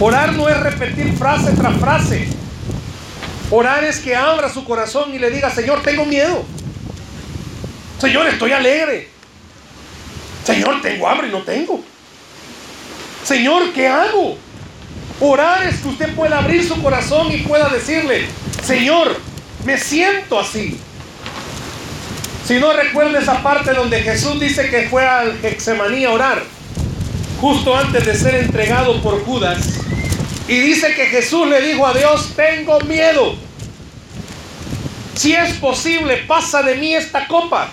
Orar 0.04 0.32
no 0.32 0.48
es 0.48 0.58
repetir 0.58 1.16
frase 1.16 1.52
tras 1.52 1.76
frase. 1.76 2.26
Orar 3.52 3.84
es 3.84 4.00
que 4.00 4.16
abra 4.16 4.52
su 4.52 4.64
corazón 4.64 5.14
y 5.14 5.20
le 5.20 5.30
diga, 5.30 5.48
Señor, 5.48 5.80
tengo 5.82 6.04
miedo. 6.04 6.42
Señor, 8.00 8.26
estoy 8.26 8.50
alegre. 8.50 9.08
Señor, 10.44 10.82
tengo 10.82 11.06
hambre 11.06 11.28
y 11.28 11.30
no 11.30 11.42
tengo. 11.42 11.80
Señor, 13.22 13.72
¿qué 13.72 13.86
hago? 13.86 14.36
Orar 15.20 15.62
es 15.68 15.78
que 15.78 15.88
usted 15.90 16.12
pueda 16.16 16.38
abrir 16.38 16.66
su 16.66 16.82
corazón 16.82 17.30
y 17.30 17.42
pueda 17.42 17.68
decirle, 17.68 18.26
Señor, 18.64 19.16
me 19.64 19.78
siento 19.78 20.40
así. 20.40 20.80
Si 22.44 22.58
no 22.58 22.72
recuerda 22.72 23.20
esa 23.20 23.40
parte 23.40 23.72
donde 23.72 24.02
Jesús 24.02 24.40
dice 24.40 24.68
que 24.68 24.88
fue 24.88 25.06
al 25.06 25.38
Hexemaní 25.44 26.06
a 26.06 26.10
orar, 26.10 26.42
justo 27.42 27.76
antes 27.76 28.06
de 28.06 28.14
ser 28.14 28.36
entregado 28.36 29.02
por 29.02 29.24
Judas, 29.24 29.58
y 30.46 30.60
dice 30.60 30.94
que 30.94 31.06
Jesús 31.06 31.48
le 31.48 31.60
dijo 31.60 31.84
a 31.84 31.92
Dios, 31.92 32.30
tengo 32.36 32.80
miedo. 32.82 33.34
Si 35.16 35.34
es 35.34 35.54
posible, 35.54 36.18
pasa 36.28 36.62
de 36.62 36.76
mí 36.76 36.94
esta 36.94 37.26
copa. 37.26 37.68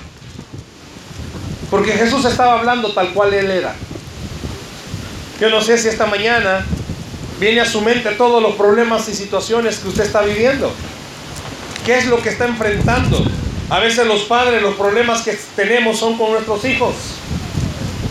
Porque 1.70 1.92
Jesús 1.92 2.26
estaba 2.26 2.58
hablando 2.58 2.94
tal 2.94 3.14
cual 3.14 3.32
Él 3.32 3.52
era. 3.52 3.76
Yo 5.40 5.52
no 5.52 5.62
sé 5.62 5.78
si 5.78 5.88
esta 5.88 6.08
mañana 6.08 6.66
viene 7.40 7.62
a 7.62 7.66
su 7.66 7.82
mente 7.82 8.10
todos 8.12 8.42
los 8.42 8.56
problemas 8.56 9.08
y 9.08 9.14
situaciones 9.14 9.78
que 9.78 9.90
usted 9.90 10.06
está 10.06 10.22
viviendo. 10.22 10.74
¿Qué 11.86 12.00
es 12.00 12.08
lo 12.08 12.20
que 12.24 12.30
está 12.30 12.48
enfrentando? 12.48 13.24
A 13.70 13.78
veces 13.78 14.08
los 14.08 14.22
padres, 14.22 14.64
los 14.64 14.74
problemas 14.76 15.22
que 15.22 15.38
tenemos 15.56 16.00
son 16.00 16.18
con 16.18 16.32
nuestros 16.32 16.66
hijos. 16.66 17.19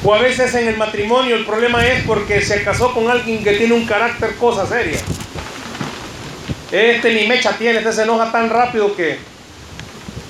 O 0.04 0.14
a 0.14 0.18
veces 0.18 0.54
en 0.54 0.68
el 0.68 0.76
matrimonio 0.76 1.34
el 1.36 1.44
problema 1.44 1.86
es 1.86 2.04
porque 2.04 2.40
se 2.40 2.62
casó 2.62 2.94
con 2.94 3.10
alguien 3.10 3.42
que 3.42 3.54
tiene 3.54 3.74
un 3.74 3.84
carácter 3.84 4.36
cosa 4.36 4.66
seria. 4.66 4.98
Este 6.70 7.12
ni 7.14 7.26
mecha 7.26 7.52
tiene, 7.56 7.78
este 7.78 7.92
se 7.92 8.02
enoja 8.02 8.30
tan 8.30 8.50
rápido 8.50 8.94
que 8.94 9.18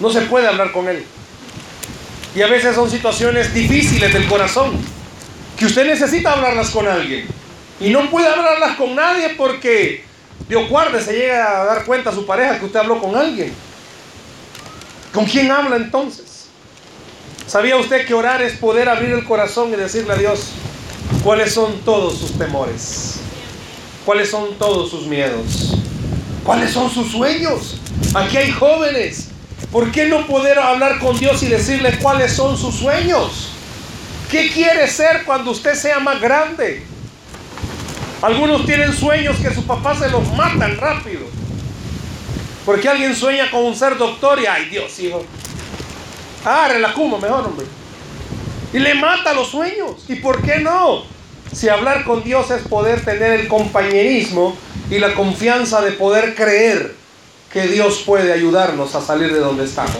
no 0.00 0.10
se 0.10 0.22
puede 0.22 0.46
hablar 0.46 0.72
con 0.72 0.88
él. 0.88 1.04
Y 2.34 2.42
a 2.42 2.46
veces 2.46 2.74
son 2.74 2.90
situaciones 2.90 3.52
difíciles 3.52 4.12
del 4.12 4.26
corazón 4.26 4.72
que 5.56 5.66
usted 5.66 5.86
necesita 5.86 6.32
hablarlas 6.32 6.70
con 6.70 6.86
alguien. 6.86 7.26
Y 7.80 7.90
no 7.90 8.08
puede 8.10 8.28
hablarlas 8.28 8.76
con 8.76 8.94
nadie 8.94 9.30
porque 9.30 10.04
Dios 10.48 10.68
guarde, 10.68 11.02
se 11.02 11.12
llega 11.12 11.60
a 11.60 11.64
dar 11.64 11.84
cuenta 11.84 12.10
a 12.10 12.14
su 12.14 12.24
pareja 12.24 12.58
que 12.58 12.66
usted 12.66 12.80
habló 12.80 13.00
con 13.00 13.16
alguien. 13.16 13.52
¿Con 15.12 15.24
quién 15.26 15.50
habla 15.50 15.76
entonces? 15.76 16.27
¿Sabía 17.48 17.78
usted 17.78 18.04
que 18.04 18.12
orar 18.12 18.42
es 18.42 18.58
poder 18.58 18.90
abrir 18.90 19.08
el 19.08 19.24
corazón 19.24 19.72
y 19.72 19.76
decirle 19.76 20.12
a 20.12 20.16
Dios 20.16 20.50
cuáles 21.24 21.54
son 21.54 21.80
todos 21.80 22.18
sus 22.18 22.36
temores? 22.36 23.20
¿Cuáles 24.04 24.30
son 24.30 24.58
todos 24.58 24.90
sus 24.90 25.06
miedos? 25.06 25.74
¿Cuáles 26.44 26.70
son 26.72 26.90
sus 26.90 27.10
sueños? 27.10 27.80
Aquí 28.12 28.36
hay 28.36 28.50
jóvenes. 28.50 29.28
¿Por 29.72 29.90
qué 29.92 30.08
no 30.08 30.26
poder 30.26 30.58
hablar 30.58 30.98
con 30.98 31.18
Dios 31.18 31.42
y 31.42 31.46
decirle 31.46 31.98
cuáles 32.02 32.34
son 32.34 32.58
sus 32.58 32.74
sueños? 32.74 33.48
¿Qué 34.30 34.50
quiere 34.50 34.86
ser 34.86 35.24
cuando 35.24 35.52
usted 35.52 35.74
sea 35.74 36.00
más 36.00 36.20
grande? 36.20 36.84
Algunos 38.20 38.66
tienen 38.66 38.92
sueños 38.92 39.38
que 39.38 39.54
sus 39.54 39.64
papás 39.64 40.00
se 40.00 40.10
los 40.10 40.30
matan 40.34 40.76
rápido. 40.76 41.22
Porque 42.66 42.90
alguien 42.90 43.16
sueña 43.16 43.50
con 43.50 43.64
un 43.64 43.74
ser 43.74 43.96
doctor 43.96 44.38
y, 44.38 44.44
ay 44.44 44.66
Dios, 44.66 44.98
hijo. 45.00 45.24
Ah, 46.50 46.66
relacumo 46.66 47.18
mejor, 47.18 47.44
hombre. 47.44 47.66
Y 48.72 48.78
le 48.78 48.94
mata 48.94 49.34
los 49.34 49.48
sueños. 49.48 50.02
¿Y 50.08 50.14
por 50.14 50.40
qué 50.40 50.60
no? 50.60 51.02
Si 51.52 51.68
hablar 51.68 52.04
con 52.04 52.24
Dios 52.24 52.50
es 52.50 52.62
poder 52.62 53.04
tener 53.04 53.32
el 53.32 53.48
compañerismo 53.48 54.56
y 54.90 54.98
la 54.98 55.12
confianza 55.12 55.82
de 55.82 55.92
poder 55.92 56.34
creer 56.34 56.94
que 57.52 57.66
Dios 57.66 58.02
puede 58.06 58.32
ayudarnos 58.32 58.94
a 58.94 59.02
salir 59.02 59.30
de 59.30 59.40
donde 59.40 59.64
estamos. 59.64 59.98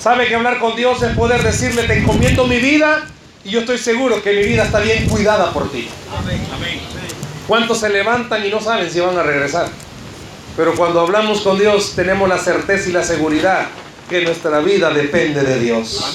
¿Sabe 0.00 0.26
que 0.26 0.36
hablar 0.36 0.58
con 0.58 0.74
Dios 0.74 1.02
es 1.02 1.14
poder 1.14 1.42
decirle, 1.42 1.82
te 1.82 1.98
encomiendo 1.98 2.46
mi 2.46 2.56
vida 2.56 3.04
y 3.44 3.50
yo 3.50 3.60
estoy 3.60 3.76
seguro 3.76 4.22
que 4.22 4.32
mi 4.32 4.42
vida 4.44 4.64
está 4.64 4.80
bien 4.80 5.06
cuidada 5.06 5.52
por 5.52 5.70
ti? 5.70 5.86
¿Cuántos 7.46 7.78
se 7.80 7.90
levantan 7.90 8.46
y 8.46 8.48
no 8.48 8.58
saben 8.58 8.90
si 8.90 9.00
van 9.00 9.18
a 9.18 9.22
regresar? 9.22 9.68
Pero 10.56 10.74
cuando 10.74 11.00
hablamos 11.00 11.42
con 11.42 11.58
Dios 11.58 11.92
tenemos 11.94 12.26
la 12.26 12.38
certeza 12.38 12.88
y 12.88 12.92
la 12.92 13.04
seguridad 13.04 13.66
que 14.08 14.22
nuestra 14.22 14.60
vida 14.60 14.90
depende 14.90 15.42
de 15.42 15.58
Dios. 15.60 16.14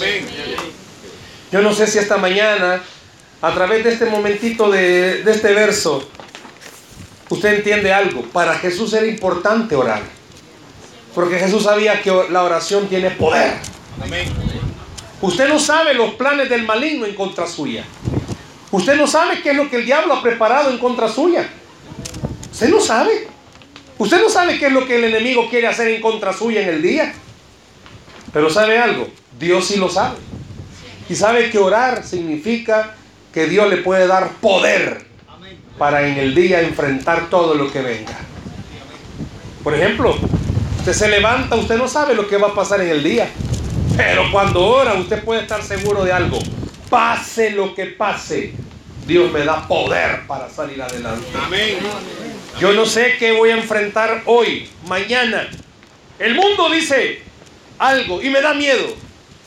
Yo 1.51 1.61
no 1.61 1.73
sé 1.73 1.87
si 1.87 1.97
esta 1.97 2.17
mañana, 2.17 2.81
a 3.41 3.53
través 3.53 3.83
de 3.83 3.93
este 3.93 4.05
momentito 4.05 4.69
de, 4.69 5.23
de 5.23 5.31
este 5.31 5.53
verso, 5.53 6.07
usted 7.29 7.55
entiende 7.55 7.91
algo. 7.91 8.21
Para 8.23 8.55
Jesús 8.55 8.93
era 8.93 9.07
importante 9.07 9.75
orar. 9.75 10.03
Porque 11.15 11.39
Jesús 11.39 11.63
sabía 11.63 12.01
que 12.01 12.11
la 12.29 12.43
oración 12.43 12.87
tiene 12.87 13.11
poder. 13.11 13.53
Usted 15.21 15.49
no 15.49 15.59
sabe 15.59 15.93
los 15.93 16.13
planes 16.13 16.49
del 16.49 16.63
maligno 16.63 17.05
en 17.05 17.15
contra 17.15 17.47
suya. 17.47 17.83
Usted 18.71 18.95
no 18.95 19.07
sabe 19.07 19.41
qué 19.41 19.51
es 19.51 19.57
lo 19.57 19.69
que 19.69 19.77
el 19.77 19.85
diablo 19.85 20.13
ha 20.13 20.21
preparado 20.21 20.69
en 20.69 20.77
contra 20.77 21.09
suya. 21.09 21.49
Usted 22.51 22.69
no 22.69 22.79
sabe. 22.79 23.27
Usted 23.97 24.21
no 24.21 24.29
sabe 24.29 24.59
qué 24.59 24.67
es 24.67 24.71
lo 24.71 24.85
que 24.87 24.95
el 24.97 25.05
enemigo 25.05 25.49
quiere 25.49 25.67
hacer 25.67 25.87
en 25.89 26.01
contra 26.01 26.31
suya 26.31 26.61
en 26.61 26.69
el 26.69 26.81
día. 26.81 27.13
Pero 28.33 28.49
sabe 28.49 28.77
algo, 28.77 29.07
Dios 29.39 29.65
sí 29.65 29.77
lo 29.77 29.89
sabe. 29.89 30.17
Y 31.09 31.15
sabe 31.15 31.49
que 31.49 31.57
orar 31.57 32.03
significa 32.03 32.93
que 33.33 33.47
Dios 33.47 33.69
le 33.69 33.77
puede 33.77 34.07
dar 34.07 34.29
poder 34.41 35.05
para 35.77 36.07
en 36.07 36.17
el 36.17 36.35
día 36.35 36.61
enfrentar 36.61 37.29
todo 37.29 37.55
lo 37.55 37.71
que 37.71 37.81
venga. 37.81 38.17
Por 39.63 39.73
ejemplo, 39.73 40.15
usted 40.79 40.93
se 40.93 41.07
levanta, 41.07 41.55
usted 41.55 41.77
no 41.77 41.87
sabe 41.87 42.13
lo 42.13 42.27
que 42.27 42.37
va 42.37 42.49
a 42.49 42.53
pasar 42.53 42.81
en 42.81 42.89
el 42.89 43.03
día. 43.03 43.29
Pero 43.97 44.31
cuando 44.31 44.65
ora, 44.65 44.93
usted 44.93 45.23
puede 45.23 45.41
estar 45.41 45.63
seguro 45.63 46.03
de 46.03 46.11
algo. 46.11 46.39
Pase 46.89 47.51
lo 47.51 47.73
que 47.73 47.87
pase, 47.87 48.53
Dios 49.05 49.31
me 49.31 49.43
da 49.43 49.67
poder 49.67 50.27
para 50.27 50.49
salir 50.49 50.81
adelante. 50.81 51.25
Yo 52.59 52.73
no 52.73 52.85
sé 52.85 53.15
qué 53.17 53.31
voy 53.31 53.49
a 53.49 53.57
enfrentar 53.57 54.23
hoy, 54.25 54.69
mañana. 54.87 55.49
El 56.19 56.35
mundo 56.35 56.69
dice 56.69 57.28
algo 57.79 58.21
y 58.21 58.29
me 58.29 58.41
da 58.41 58.53
miedo. 58.53 58.85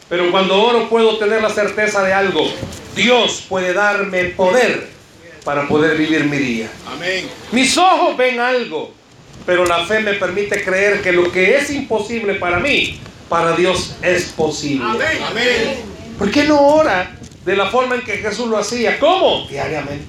Pero 0.08 0.30
cuando 0.30 0.60
oro 0.60 0.88
puedo 0.88 1.18
tener 1.18 1.40
la 1.40 1.50
certeza 1.50 2.02
de 2.02 2.12
algo. 2.12 2.50
Dios 2.94 3.44
puede 3.48 3.72
darme 3.72 4.24
poder 4.24 4.88
para 5.44 5.66
poder 5.66 5.96
vivir 5.96 6.24
mi 6.24 6.36
día. 6.36 6.70
Mis 7.52 7.76
ojos 7.78 8.16
ven 8.16 8.38
algo, 8.40 8.92
pero 9.46 9.64
la 9.64 9.84
fe 9.86 10.00
me 10.00 10.14
permite 10.14 10.62
creer 10.62 11.00
que 11.00 11.12
lo 11.12 11.32
que 11.32 11.56
es 11.56 11.70
imposible 11.70 12.34
para 12.34 12.58
mí, 12.58 13.00
para 13.28 13.56
Dios 13.56 13.96
es 14.02 14.24
posible. 14.26 14.84
¿Por 16.18 16.30
qué 16.30 16.44
no 16.44 16.60
ora 16.60 17.16
de 17.44 17.56
la 17.56 17.70
forma 17.70 17.94
en 17.94 18.02
que 18.02 18.18
Jesús 18.18 18.48
lo 18.48 18.58
hacía? 18.58 18.98
¿Cómo? 18.98 19.46
Diariamente. 19.48 20.04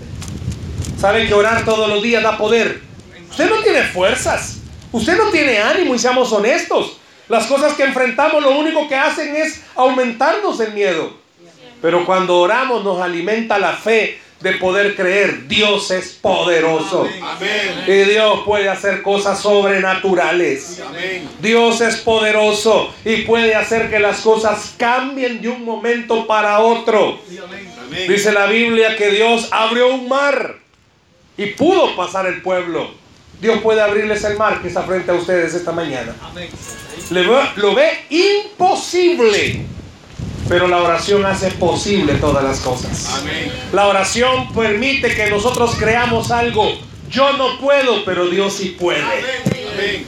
¿Saben 1.00 1.28
que 1.28 1.34
orar 1.34 1.66
todos 1.66 1.90
los 1.90 2.04
días 2.04 2.22
da 2.22 2.38
poder? 2.38 2.82
Usted 3.30 3.50
no 3.50 3.62
tiene 3.64 3.84
fuerzas. 3.84 4.58
Usted 4.92 5.18
no 5.18 5.32
tiene 5.32 5.58
ánimo 5.60 5.96
y 5.96 6.00
seamos 6.00 6.32
honestos. 6.32 6.98
Las 7.30 7.48
cosas 7.48 7.74
que 7.74 7.84
enfrentamos 7.84 8.44
lo 8.44 8.52
único 8.52 8.88
que 8.88 8.96
hacen 8.96 9.36
es 9.36 9.64
aumentarnos 9.76 10.60
el 10.60 10.74
miedo. 10.74 11.14
Pero 11.82 12.06
cuando 12.06 12.40
oramos 12.40 12.84
nos 12.84 13.02
alimenta 13.02 13.60
la 13.60 13.74
fe 13.74 14.20
de 14.44 14.54
poder 14.54 14.96
creer. 14.96 15.48
Dios 15.48 15.90
es 15.90 16.10
poderoso. 16.22 17.08
Y 17.88 17.92
Dios 17.92 18.42
puede 18.46 18.70
hacer 18.70 19.02
cosas 19.02 19.40
sobrenaturales. 19.40 20.82
Dios 21.40 21.82
es 21.82 21.96
poderoso 21.98 22.94
y 23.06 23.22
puede 23.22 23.56
hacer 23.56 23.90
que 23.90 24.00
las 24.00 24.20
cosas 24.20 24.76
cambien 24.78 25.42
de 25.42 25.48
un 25.48 25.64
momento 25.64 26.28
para 26.28 26.60
otro. 26.60 27.20
Dice 28.08 28.34
la 28.34 28.46
Biblia 28.48 28.96
que 28.98 29.12
Dios 29.12 29.48
abrió 29.52 29.96
un 29.96 30.10
mar 30.10 30.58
y 31.38 31.48
pudo 31.48 31.96
pasar 31.96 32.28
el 32.28 32.42
pueblo. 32.42 33.03
Dios 33.40 33.60
puede 33.62 33.82
abrirles 33.82 34.24
el 34.24 34.38
mar 34.38 34.62
que 34.62 34.70
está 34.70 34.84
frente 34.84 35.12
a 35.12 35.16
ustedes 35.16 35.54
esta 35.54 35.72
mañana. 35.72 36.16
lo 37.56 37.76
ve 37.76 38.06
imposible. 38.10 39.66
Pero 40.50 40.68
la 40.68 40.84
oración 40.84 41.26
hace 41.26 41.52
posible 41.52 42.16
todas 42.16 42.44
las 42.44 42.60
cosas. 42.60 43.24
La 43.72 43.88
oración 43.88 44.54
permite 44.54 45.16
que 45.16 45.30
nosotros 45.30 45.76
creamos 45.78 46.32
algo. 46.32 46.78
Yo 47.10 47.34
no 47.34 47.60
puedo, 47.60 48.04
pero 48.04 48.28
Dios 48.28 48.54
sí 48.54 48.76
puede. 48.80 49.04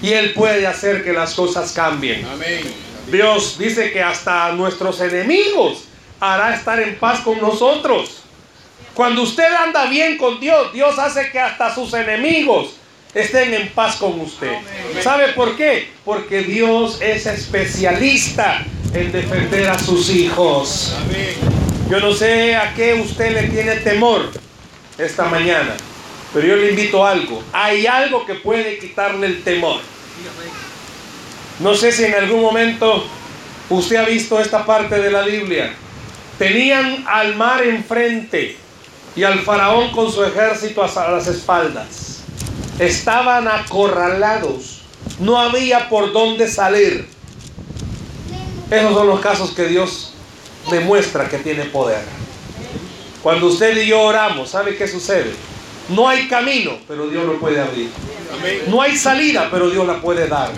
Y 0.01 0.11
Él 0.11 0.33
puede 0.33 0.67
hacer 0.67 1.03
que 1.03 1.13
las 1.13 1.33
cosas 1.33 1.71
cambien. 1.71 2.27
Dios 3.07 3.57
dice 3.57 3.91
que 3.91 4.01
hasta 4.01 4.51
nuestros 4.51 4.99
enemigos 4.99 5.85
hará 6.19 6.55
estar 6.55 6.79
en 6.79 6.95
paz 6.97 7.21
con 7.21 7.39
nosotros. 7.39 8.23
Cuando 8.93 9.23
usted 9.23 9.53
anda 9.53 9.85
bien 9.85 10.17
con 10.17 10.39
Dios, 10.39 10.73
Dios 10.73 10.97
hace 10.97 11.29
que 11.31 11.39
hasta 11.39 11.73
sus 11.73 11.93
enemigos 11.93 12.75
estén 13.15 13.53
en 13.53 13.69
paz 13.69 13.95
con 13.95 14.19
usted. 14.19 14.51
¿Sabe 15.01 15.29
por 15.29 15.55
qué? 15.55 15.89
Porque 16.03 16.43
Dios 16.43 16.99
es 17.01 17.25
especialista 17.25 18.65
en 18.93 19.11
defender 19.11 19.69
a 19.69 19.79
sus 19.79 20.09
hijos. 20.09 20.93
Yo 21.89 21.99
no 21.99 22.13
sé 22.13 22.55
a 22.55 22.73
qué 22.73 22.93
usted 22.93 23.33
le 23.33 23.47
tiene 23.47 23.77
temor 23.77 24.29
esta 24.97 25.25
mañana, 25.25 25.75
pero 26.33 26.45
yo 26.45 26.55
le 26.57 26.71
invito 26.71 27.05
a 27.05 27.11
algo. 27.11 27.41
Hay 27.53 27.87
algo 27.87 28.25
que 28.25 28.35
puede 28.35 28.77
quitarle 28.79 29.27
el 29.27 29.43
temor. 29.43 29.79
No 31.59 31.73
sé 31.73 31.93
si 31.93 32.03
en 32.03 32.15
algún 32.15 32.41
momento 32.41 33.05
usted 33.69 33.95
ha 33.95 34.05
visto 34.05 34.39
esta 34.41 34.65
parte 34.65 34.99
de 34.99 35.09
la 35.09 35.21
Biblia. 35.21 35.73
Tenían 36.37 37.05
al 37.07 37.35
mar 37.35 37.63
enfrente 37.63 38.57
y 39.15 39.23
al 39.23 39.39
faraón 39.39 39.91
con 39.91 40.11
su 40.11 40.21
ejército 40.21 40.83
a 40.83 41.11
las 41.11 41.27
espaldas. 41.27 42.14
Estaban 42.79 43.47
acorralados. 43.47 44.81
No 45.19 45.39
había 45.39 45.87
por 45.89 46.11
dónde 46.11 46.47
salir. 46.47 47.07
Esos 48.69 48.93
son 48.93 49.07
los 49.07 49.19
casos 49.19 49.51
que 49.51 49.67
Dios 49.67 50.13
demuestra 50.69 51.29
que 51.29 51.37
tiene 51.37 51.65
poder. 51.65 52.01
Cuando 53.21 53.47
usted 53.47 53.77
y 53.77 53.87
yo 53.87 54.01
oramos, 54.01 54.49
¿sabe 54.49 54.75
qué 54.75 54.87
sucede? 54.87 55.31
No 55.89 56.09
hay 56.09 56.27
camino, 56.27 56.77
pero 56.87 57.07
Dios 57.07 57.25
lo 57.25 57.39
puede 57.39 57.61
abrir. 57.61 57.89
No 58.67 58.81
hay 58.81 58.97
salida, 58.97 59.49
pero 59.51 59.69
Dios 59.69 59.85
la 59.85 60.01
puede 60.01 60.27
dar. 60.27 60.51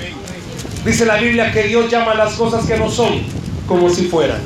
Dice 0.86 1.06
la 1.06 1.17
Biblia 1.17 1.51
que 1.51 1.63
Dios 1.63 1.91
llama 1.91 2.13
las 2.13 2.34
cosas 2.36 2.65
que 2.65 2.77
no 2.77 2.89
son 2.89 3.21
como 3.67 3.89
si 3.89 4.08
fueran. 4.08 4.41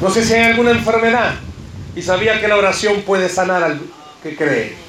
No 0.00 0.10
sé 0.10 0.24
si 0.24 0.34
hay 0.34 0.50
alguna 0.50 0.72
enfermedad 0.72 1.34
y 1.94 2.02
sabía 2.02 2.40
que 2.40 2.48
la 2.48 2.56
oración 2.56 3.02
puede 3.02 3.28
sanar 3.28 3.62
al 3.62 3.80
que 4.22 4.34
cree. 4.36 4.83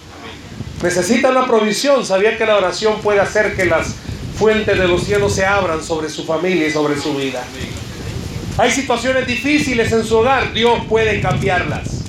Necesita 0.85 1.31
una 1.31 1.47
provisión, 1.47 2.05
sabía 2.05 2.37
que 2.37 2.45
la 2.45 2.57
oración 2.57 3.01
puede 3.01 3.19
hacer 3.19 3.55
que 3.55 3.65
las 3.65 3.95
fuentes 4.37 4.77
de 4.77 4.87
los 4.87 5.03
cielos 5.03 5.33
se 5.33 5.43
abran 5.43 5.83
sobre 5.83 6.11
su 6.11 6.25
familia 6.25 6.67
y 6.67 6.71
sobre 6.71 7.01
su 7.01 7.15
vida. 7.15 7.43
Hay 8.59 8.69
situaciones 8.69 9.25
difíciles 9.25 9.91
en 9.91 10.03
su 10.03 10.17
hogar, 10.17 10.53
Dios 10.53 10.83
puede 10.87 11.21
cambiarlas. 11.21 12.03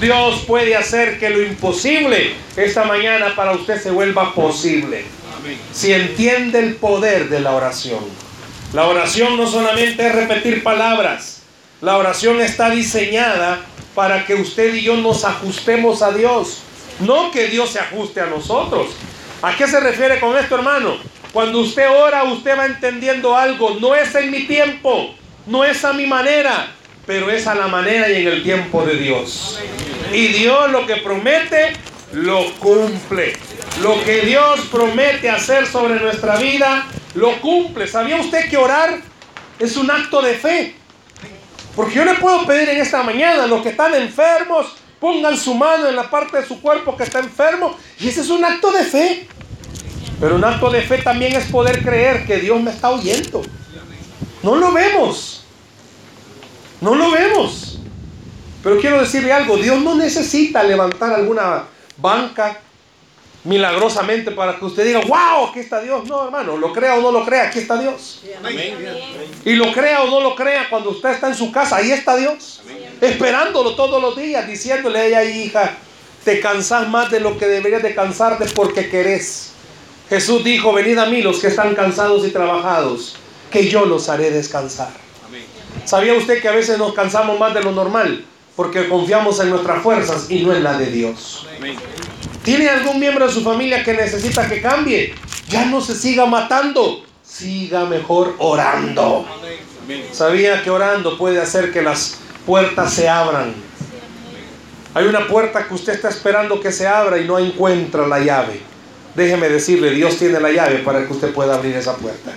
Dios 0.00 0.44
puede 0.46 0.76
hacer 0.76 1.18
que 1.18 1.28
lo 1.28 1.42
imposible 1.42 2.34
esta 2.56 2.84
mañana 2.84 3.34
para 3.34 3.50
usted 3.50 3.82
se 3.82 3.90
vuelva 3.90 4.32
posible. 4.32 5.06
Si 5.72 5.92
entiende 5.92 6.60
el 6.60 6.76
poder 6.76 7.30
de 7.30 7.40
la 7.40 7.56
oración. 7.56 8.04
La 8.72 8.86
oración 8.86 9.36
no 9.36 9.48
solamente 9.48 10.06
es 10.06 10.14
repetir 10.14 10.62
palabras, 10.62 11.42
la 11.80 11.96
oración 11.96 12.40
está 12.40 12.70
diseñada 12.70 13.60
para 13.96 14.24
que 14.24 14.36
usted 14.36 14.72
y 14.72 14.82
yo 14.82 14.96
nos 14.98 15.24
ajustemos 15.24 16.00
a 16.00 16.12
Dios, 16.12 16.62
no 17.00 17.30
que 17.30 17.48
Dios 17.48 17.70
se 17.70 17.80
ajuste 17.80 18.20
a 18.20 18.26
nosotros. 18.26 18.88
¿A 19.42 19.56
qué 19.56 19.66
se 19.66 19.80
refiere 19.80 20.20
con 20.20 20.36
esto, 20.36 20.54
hermano? 20.56 20.98
Cuando 21.32 21.60
usted 21.60 21.88
ora, 21.88 22.24
usted 22.24 22.58
va 22.58 22.66
entendiendo 22.66 23.36
algo. 23.36 23.76
No 23.80 23.94
es 23.94 24.14
en 24.14 24.30
mi 24.30 24.46
tiempo, 24.46 25.14
no 25.46 25.64
es 25.64 25.84
a 25.84 25.92
mi 25.92 26.06
manera, 26.06 26.72
pero 27.06 27.30
es 27.30 27.46
a 27.46 27.54
la 27.54 27.68
manera 27.68 28.10
y 28.10 28.22
en 28.22 28.28
el 28.28 28.42
tiempo 28.42 28.84
de 28.84 28.96
Dios. 28.96 29.58
Y 30.12 30.28
Dios 30.28 30.70
lo 30.70 30.86
que 30.86 30.96
promete, 30.96 31.72
lo 32.12 32.52
cumple. 32.54 33.34
Lo 33.82 34.02
que 34.04 34.22
Dios 34.22 34.60
promete 34.70 35.30
hacer 35.30 35.66
sobre 35.66 36.00
nuestra 36.00 36.36
vida, 36.36 36.86
lo 37.14 37.40
cumple. 37.40 37.86
¿Sabía 37.86 38.16
usted 38.16 38.50
que 38.50 38.56
orar 38.56 39.00
es 39.58 39.76
un 39.76 39.90
acto 39.90 40.20
de 40.20 40.34
fe? 40.34 40.74
Porque 41.76 41.94
yo 41.94 42.04
le 42.04 42.14
puedo 42.14 42.44
pedir 42.46 42.68
en 42.68 42.80
esta 42.80 43.02
mañana 43.02 43.44
a 43.44 43.46
los 43.46 43.62
que 43.62 43.70
están 43.70 43.94
enfermos, 43.94 44.74
pongan 45.00 45.36
su 45.36 45.54
mano 45.54 45.88
en 45.88 45.96
la 45.96 46.08
parte 46.08 46.36
de 46.36 46.46
su 46.46 46.60
cuerpo 46.60 46.96
que 46.96 47.04
está 47.04 47.18
enfermo. 47.18 47.76
Y 47.98 48.08
ese 48.08 48.20
es 48.20 48.30
un 48.30 48.44
acto 48.44 48.70
de 48.70 48.84
fe. 48.84 49.28
Pero 50.20 50.36
un 50.36 50.44
acto 50.44 50.70
de 50.70 50.82
fe 50.82 50.98
también 50.98 51.34
es 51.34 51.46
poder 51.46 51.82
creer 51.82 52.26
que 52.26 52.36
Dios 52.36 52.60
me 52.60 52.70
está 52.70 52.90
oyendo. 52.90 53.42
No 54.42 54.56
lo 54.56 54.72
vemos. 54.72 55.44
No 56.80 56.94
lo 56.94 57.10
vemos. 57.10 57.78
Pero 58.62 58.78
quiero 58.78 59.00
decirle 59.00 59.32
algo, 59.32 59.56
Dios 59.56 59.80
no 59.80 59.94
necesita 59.94 60.62
levantar 60.62 61.14
alguna 61.14 61.64
banca 61.96 62.60
milagrosamente 63.42 64.30
para 64.32 64.58
que 64.58 64.64
usted 64.66 64.84
diga, 64.84 65.00
wow, 65.00 65.46
aquí 65.48 65.60
está 65.60 65.80
Dios. 65.80 66.06
No, 66.06 66.24
hermano, 66.24 66.58
lo 66.58 66.72
crea 66.72 66.96
o 66.96 67.00
no 67.00 67.10
lo 67.10 67.24
crea, 67.24 67.44
aquí 67.44 67.58
está 67.58 67.78
Dios. 67.78 68.22
Y 69.44 69.54
lo 69.54 69.72
crea 69.72 70.02
o 70.02 70.10
no 70.10 70.20
lo 70.20 70.34
crea, 70.34 70.68
cuando 70.68 70.90
usted 70.90 71.10
está 71.10 71.28
en 71.28 71.34
su 71.34 71.50
casa, 71.50 71.76
ahí 71.76 71.90
está 71.90 72.16
Dios. 72.16 72.60
Esperándolo 73.00 73.74
todos 73.74 74.00
los 74.02 74.16
días, 74.16 74.46
diciéndole 74.46 74.98
a 74.98 75.06
ella, 75.06 75.24
hija, 75.24 75.76
te 76.24 76.40
cansas 76.40 76.88
más 76.88 77.10
de 77.10 77.20
lo 77.20 77.38
que 77.38 77.46
deberías 77.46 77.82
de 77.82 77.94
cansarte 77.94 78.46
porque 78.54 78.88
querés. 78.90 79.52
Jesús 80.08 80.44
dijo, 80.44 80.72
venid 80.72 80.98
a 80.98 81.06
mí 81.06 81.22
los 81.22 81.38
que 81.38 81.46
están 81.46 81.74
cansados 81.74 82.26
y 82.26 82.30
trabajados, 82.30 83.16
que 83.50 83.68
yo 83.68 83.86
los 83.86 84.08
haré 84.08 84.30
descansar. 84.30 84.90
¿Sabía 85.84 86.14
usted 86.14 86.42
que 86.42 86.48
a 86.48 86.52
veces 86.52 86.78
nos 86.78 86.92
cansamos 86.94 87.38
más 87.38 87.54
de 87.54 87.62
lo 87.62 87.72
normal? 87.72 88.24
Porque 88.54 88.88
confiamos 88.88 89.40
en 89.40 89.50
nuestras 89.50 89.82
fuerzas 89.82 90.30
y 90.30 90.42
no 90.42 90.54
en 90.54 90.62
la 90.62 90.76
de 90.76 90.86
Dios. 90.86 91.46
¿Tiene 92.44 92.68
algún 92.68 92.98
miembro 92.98 93.26
de 93.26 93.32
su 93.32 93.42
familia 93.42 93.82
que 93.82 93.94
necesita 93.94 94.48
que 94.48 94.60
cambie? 94.60 95.14
Ya 95.48 95.64
no 95.64 95.80
se 95.80 95.94
siga 95.94 96.26
matando, 96.26 97.04
siga 97.22 97.86
mejor 97.86 98.34
orando. 98.38 99.26
¿Sabía 100.12 100.62
que 100.62 100.70
orando 100.70 101.16
puede 101.16 101.40
hacer 101.40 101.72
que 101.72 101.82
las 101.82 102.18
puertas 102.50 102.92
se 102.92 103.08
abran? 103.08 103.54
Hay 104.92 105.06
una 105.06 105.28
puerta 105.28 105.68
que 105.68 105.72
usted 105.72 105.92
está 105.92 106.08
esperando 106.08 106.60
que 106.60 106.72
se 106.72 106.84
abra 106.84 107.16
y 107.16 107.24
no 107.24 107.38
encuentra 107.38 108.08
la 108.08 108.18
llave. 108.18 108.60
Déjeme 109.14 109.48
decirle, 109.48 109.92
Dios 109.92 110.16
tiene 110.16 110.40
la 110.40 110.50
llave 110.50 110.78
para 110.78 111.06
que 111.06 111.12
usted 111.12 111.32
pueda 111.32 111.54
abrir 111.54 111.76
esa 111.76 111.94
puerta. 111.94 112.32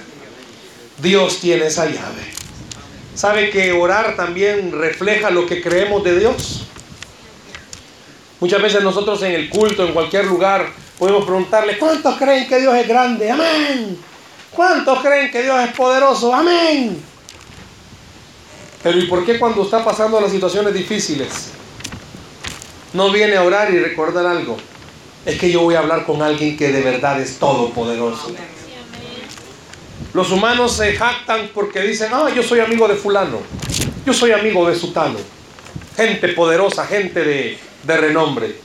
Dios 0.99 1.39
tiene 1.39 1.65
esa 1.65 1.86
llave. 1.86 2.32
¿Sabe 3.15 3.49
que 3.49 3.71
orar 3.71 4.15
también 4.15 4.71
refleja 4.71 5.32
lo 5.32 5.47
que 5.47 5.63
creemos 5.63 6.04
de 6.04 6.19
Dios? 6.19 6.67
Muchas 8.39 8.62
veces 8.62 8.84
nosotros 8.84 9.19
en 9.23 9.32
el 9.32 9.49
culto, 9.49 9.84
en 9.84 9.93
cualquier 9.93 10.26
lugar, 10.26 10.67
podemos 10.99 11.26
preguntarle, 11.26 11.80
¿cuántos 11.80 12.17
creen 12.19 12.47
que 12.47 12.60
Dios 12.60 12.76
es 12.76 12.88
grande? 12.88 13.32
Amén. 13.32 13.97
¿Cuántos 14.52 14.99
creen 14.99 15.32
que 15.32 15.41
Dios 15.41 15.60
es 15.60 15.76
poderoso? 15.76 16.32
Amén. 16.32 17.12
Pero 18.84 19.00
¿y 19.00 19.08
por 19.08 19.26
qué 19.26 19.39
cuando 19.39 19.63
está 19.63 19.84
pasando 19.84 20.19
las 20.19 20.32
situaciones 20.32 20.74
difíciles 20.74 21.52
no 22.93 23.12
viene 23.12 23.38
a 23.38 23.43
orar 23.43 23.74
y 23.74 23.80
recordar 23.80 24.26
algo? 24.26 24.58
es 25.26 25.39
que 25.39 25.52
yo 25.52 25.62
voy 25.62 25.76
a 25.76 25.80
hablar 25.80 26.06
con 26.06 26.22
alguien 26.22 26.58
que 26.58 26.72
de 26.72 26.82
verdad 26.82 27.19
es 27.22 27.38
todopoderoso. 27.38 28.32
Los 30.13 30.32
humanos 30.32 30.74
se 30.74 30.96
jactan 30.96 31.50
porque 31.54 31.82
dicen, 31.82 32.10
ah, 32.13 32.30
yo 32.36 32.43
soy 32.43 32.60
amigo 32.60 32.88
de 32.88 32.96
fulano, 32.96 33.39
yo 34.06 34.13
soy 34.13 34.32
amigo 34.32 34.67
de 34.69 34.76
sutano, 34.76 35.17
gente 35.96 36.28
poderosa, 36.30 36.86
gente 36.86 37.24
de, 37.24 37.58
de 37.84 37.98
renombre. 37.98 38.56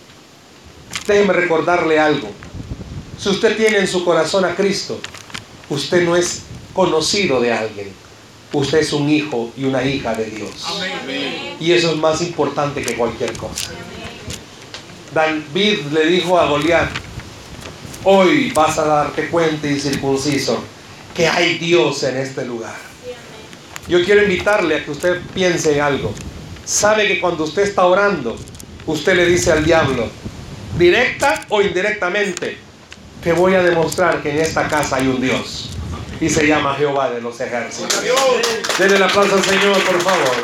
Déjeme 1.06 1.32
recordarle 1.32 1.98
algo. 1.98 2.28
Si 3.18 3.28
usted 3.30 3.56
tiene 3.56 3.78
en 3.78 3.86
su 3.86 4.04
corazón 4.04 4.44
a 4.44 4.54
Cristo, 4.54 5.00
usted 5.70 6.04
no 6.04 6.16
es 6.16 6.42
conocido 6.74 7.40
de 7.40 7.52
alguien. 7.52 7.92
Usted 8.52 8.78
es 8.78 8.92
un 8.92 9.08
hijo 9.08 9.52
y 9.56 9.64
una 9.64 9.82
hija 9.82 10.14
de 10.14 10.24
Dios. 10.26 10.50
Y 11.60 11.72
eso 11.72 11.92
es 11.92 11.96
más 11.98 12.22
importante 12.22 12.82
que 12.82 12.94
cualquier 12.94 13.32
cosa. 13.34 13.70
David 15.12 15.78
le 15.92 16.06
dijo 16.06 16.38
a 16.38 16.46
Goliat, 16.46 16.88
hoy 18.04 18.50
vas 18.52 18.78
a 18.78 18.84
darte 18.84 19.28
cuenta 19.28 19.66
y 19.66 19.78
circunciso 19.78 20.62
que 21.14 21.26
hay 21.26 21.58
Dios 21.58 22.02
en 22.04 22.16
este 22.16 22.44
lugar. 22.44 22.76
Yo 23.88 24.04
quiero 24.04 24.22
invitarle 24.22 24.76
a 24.76 24.84
que 24.84 24.90
usted 24.90 25.20
piense 25.34 25.74
en 25.74 25.80
algo. 25.80 26.12
Sabe 26.64 27.08
que 27.08 27.20
cuando 27.20 27.44
usted 27.44 27.62
está 27.62 27.86
orando, 27.86 28.36
usted 28.86 29.16
le 29.16 29.26
dice 29.26 29.50
al 29.50 29.64
diablo, 29.64 30.08
directa 30.78 31.44
o 31.48 31.62
indirectamente, 31.62 32.58
te 33.22 33.32
voy 33.32 33.54
a 33.54 33.62
demostrar 33.62 34.22
que 34.22 34.30
en 34.30 34.38
esta 34.38 34.68
casa 34.68 34.96
hay 34.96 35.08
un 35.08 35.20
Dios. 35.20 35.70
Y 36.20 36.28
se 36.28 36.46
llama 36.46 36.74
Jehová 36.74 37.10
de 37.10 37.20
los 37.20 37.40
ejércitos. 37.40 38.02
Denle 38.78 38.96
el 38.96 39.02
aplauso 39.02 39.34
al 39.34 39.44
Señor, 39.44 39.78
por 39.84 40.00
favor. 40.02 40.36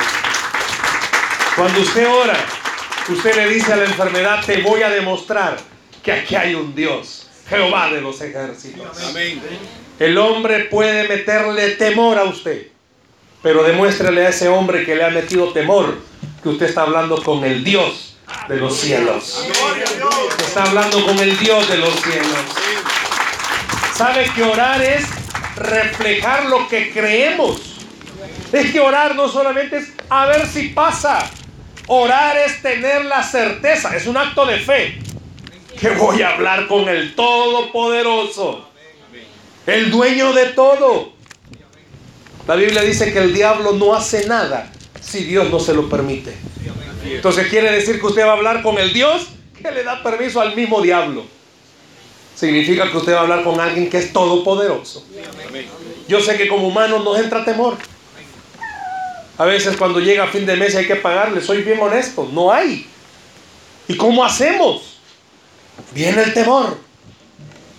Cuando 1.55 1.81
usted 1.81 2.07
ora, 2.07 2.37
usted 3.09 3.35
le 3.35 3.49
dice 3.49 3.73
a 3.73 3.77
la 3.77 3.85
enfermedad, 3.85 4.43
te 4.45 4.61
voy 4.61 4.83
a 4.83 4.89
demostrar 4.89 5.57
que 6.03 6.11
aquí 6.11 6.35
hay 6.35 6.55
un 6.55 6.73
Dios. 6.75 7.27
Jehová 7.49 7.89
de 7.89 8.01
los 8.01 8.19
ejércitos. 8.21 8.97
El 9.99 10.17
hombre 10.17 10.65
puede 10.65 11.07
meterle 11.07 11.71
temor 11.71 12.17
a 12.17 12.23
usted. 12.23 12.67
Pero 13.41 13.63
demuéstrele 13.63 14.25
a 14.25 14.29
ese 14.29 14.49
hombre 14.49 14.83
que 14.85 14.95
le 14.95 15.03
ha 15.03 15.09
metido 15.09 15.53
temor 15.53 15.99
que 16.41 16.49
usted 16.49 16.65
está 16.67 16.81
hablando 16.81 17.21
con 17.21 17.43
el 17.43 17.63
Dios 17.63 18.17
de 18.47 18.57
los 18.57 18.75
cielos. 18.75 19.47
Está 20.39 20.63
hablando 20.63 21.05
con 21.05 21.19
el 21.19 21.37
Dios 21.37 21.67
de 21.69 21.77
los 21.77 21.93
cielos. 22.01 22.39
¿Sabe 23.95 24.29
que 24.35 24.43
orar 24.43 24.81
es 24.81 25.05
reflejar 25.55 26.45
lo 26.45 26.67
que 26.67 26.91
creemos? 26.91 27.61
Es 28.51 28.71
que 28.71 28.79
orar 28.79 29.15
no 29.15 29.27
solamente 29.27 29.77
es 29.77 29.93
a 30.09 30.25
ver 30.27 30.47
si 30.47 30.69
pasa. 30.69 31.29
Orar 31.87 32.37
es 32.37 32.61
tener 32.61 33.05
la 33.05 33.21
certeza, 33.21 33.95
es 33.95 34.07
un 34.07 34.17
acto 34.17 34.45
de 34.45 34.59
fe. 34.59 34.99
Que 35.79 35.89
voy 35.89 36.21
a 36.21 36.29
hablar 36.29 36.67
con 36.67 36.87
el 36.87 37.15
Todopoderoso, 37.15 38.69
el 39.67 39.91
dueño 39.91 40.33
de 40.33 40.45
todo. 40.47 41.13
La 42.47 42.55
Biblia 42.55 42.81
dice 42.81 43.11
que 43.11 43.19
el 43.19 43.33
diablo 43.33 43.73
no 43.73 43.93
hace 43.93 44.27
nada 44.27 44.71
si 45.01 45.23
Dios 45.23 45.49
no 45.51 45.59
se 45.59 45.73
lo 45.73 45.89
permite. 45.89 46.35
Entonces 47.03 47.47
quiere 47.47 47.71
decir 47.71 47.99
que 47.99 48.07
usted 48.07 48.25
va 48.25 48.31
a 48.31 48.37
hablar 48.37 48.63
con 48.63 48.77
el 48.77 48.93
Dios 48.93 49.27
que 49.61 49.71
le 49.71 49.83
da 49.83 50.01
permiso 50.01 50.41
al 50.41 50.55
mismo 50.55 50.81
diablo. 50.81 51.25
Significa 52.35 52.91
que 52.91 52.97
usted 52.97 53.13
va 53.13 53.19
a 53.19 53.21
hablar 53.21 53.43
con 53.43 53.59
alguien 53.59 53.89
que 53.89 53.97
es 53.97 54.11
todopoderoso. 54.11 55.05
Yo 56.07 56.19
sé 56.19 56.37
que 56.37 56.47
como 56.47 56.67
humanos 56.67 57.03
nos 57.03 57.17
entra 57.17 57.45
temor. 57.45 57.77
A 59.37 59.45
veces 59.45 59.75
cuando 59.77 59.99
llega 59.99 60.27
fin 60.27 60.45
de 60.45 60.55
mes 60.55 60.75
hay 60.75 60.85
que 60.85 60.95
pagarle, 60.95 61.41
soy 61.41 61.61
bien 61.61 61.79
honesto, 61.79 62.29
no 62.31 62.51
hay. 62.51 62.87
¿Y 63.87 63.95
cómo 63.95 64.23
hacemos? 64.23 64.97
Viene 65.93 66.23
el 66.23 66.33
temor. 66.33 66.77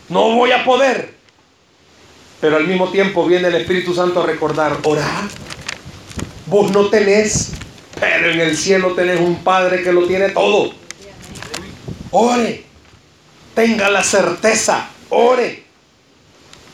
No 0.08 0.34
voy 0.34 0.52
a 0.52 0.64
poder. 0.64 1.14
Pero 2.40 2.56
al 2.56 2.66
mismo 2.66 2.90
tiempo 2.90 3.26
viene 3.26 3.48
el 3.48 3.54
Espíritu 3.56 3.94
Santo 3.94 4.22
a 4.22 4.26
recordar, 4.26 4.78
orar. 4.84 5.24
Vos 6.46 6.70
no 6.70 6.86
tenés, 6.88 7.52
pero 7.98 8.30
en 8.30 8.40
el 8.40 8.56
cielo 8.56 8.92
tenés 8.94 9.20
un 9.20 9.42
Padre 9.42 9.82
que 9.82 9.92
lo 9.92 10.06
tiene 10.06 10.28
todo. 10.30 10.72
Ore. 12.10 12.65
Tenga 13.56 13.88
la 13.88 14.04
certeza. 14.04 14.86
Ore. 15.08 15.64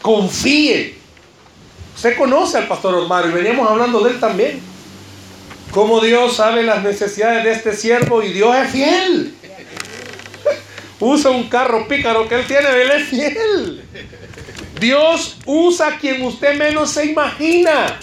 Confíe. 0.03 0.97
Usted 1.95 2.17
conoce 2.17 2.59
al 2.59 2.67
pastor 2.67 2.97
Osmar 2.97 3.25
y 3.27 3.31
veníamos 3.31 3.71
hablando 3.71 4.01
de 4.01 4.11
él 4.11 4.19
también. 4.21 4.61
Cómo 5.71 6.01
Dios 6.01 6.35
sabe 6.35 6.65
las 6.65 6.83
necesidades 6.83 7.45
de 7.45 7.53
este 7.53 7.77
siervo 7.77 8.21
y 8.21 8.33
Dios 8.33 8.57
es 8.57 8.71
fiel. 8.73 9.35
Usa 10.99 11.31
un 11.31 11.49
carro 11.49 11.87
pícaro 11.87 12.29
que 12.29 12.35
él 12.35 12.47
tiene, 12.49 12.69
él 12.69 12.91
es 12.91 13.09
fiel. 13.09 13.85
Dios 14.81 15.39
usa 15.47 15.87
a 15.87 15.99
quien 15.99 16.21
usted 16.25 16.59
menos 16.59 16.91
se 16.91 17.07
imagina. 17.07 18.01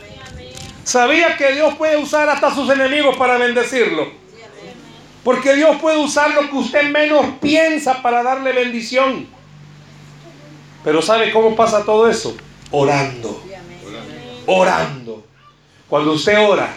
¿Sabía 0.86 1.36
que 1.36 1.52
Dios 1.52 1.76
puede 1.76 1.98
usar 1.98 2.30
hasta 2.30 2.56
sus 2.56 2.70
enemigos 2.70 3.18
para 3.18 3.38
bendecirlo? 3.38 4.19
Porque 5.30 5.54
Dios 5.54 5.78
puede 5.80 6.00
usar 6.00 6.34
lo 6.34 6.50
que 6.50 6.56
usted 6.56 6.90
menos 6.90 7.24
piensa 7.40 8.02
para 8.02 8.24
darle 8.24 8.52
bendición. 8.52 9.28
Pero 10.84 11.04
¿sabe 11.04 11.32
cómo 11.32 11.56
pasa 11.56 11.86
todo 11.86 12.10
eso? 12.10 12.36
Orando. 12.72 13.40
Orando. 14.48 15.24
Cuando 15.88 16.14
usted 16.14 16.36
ora 16.40 16.76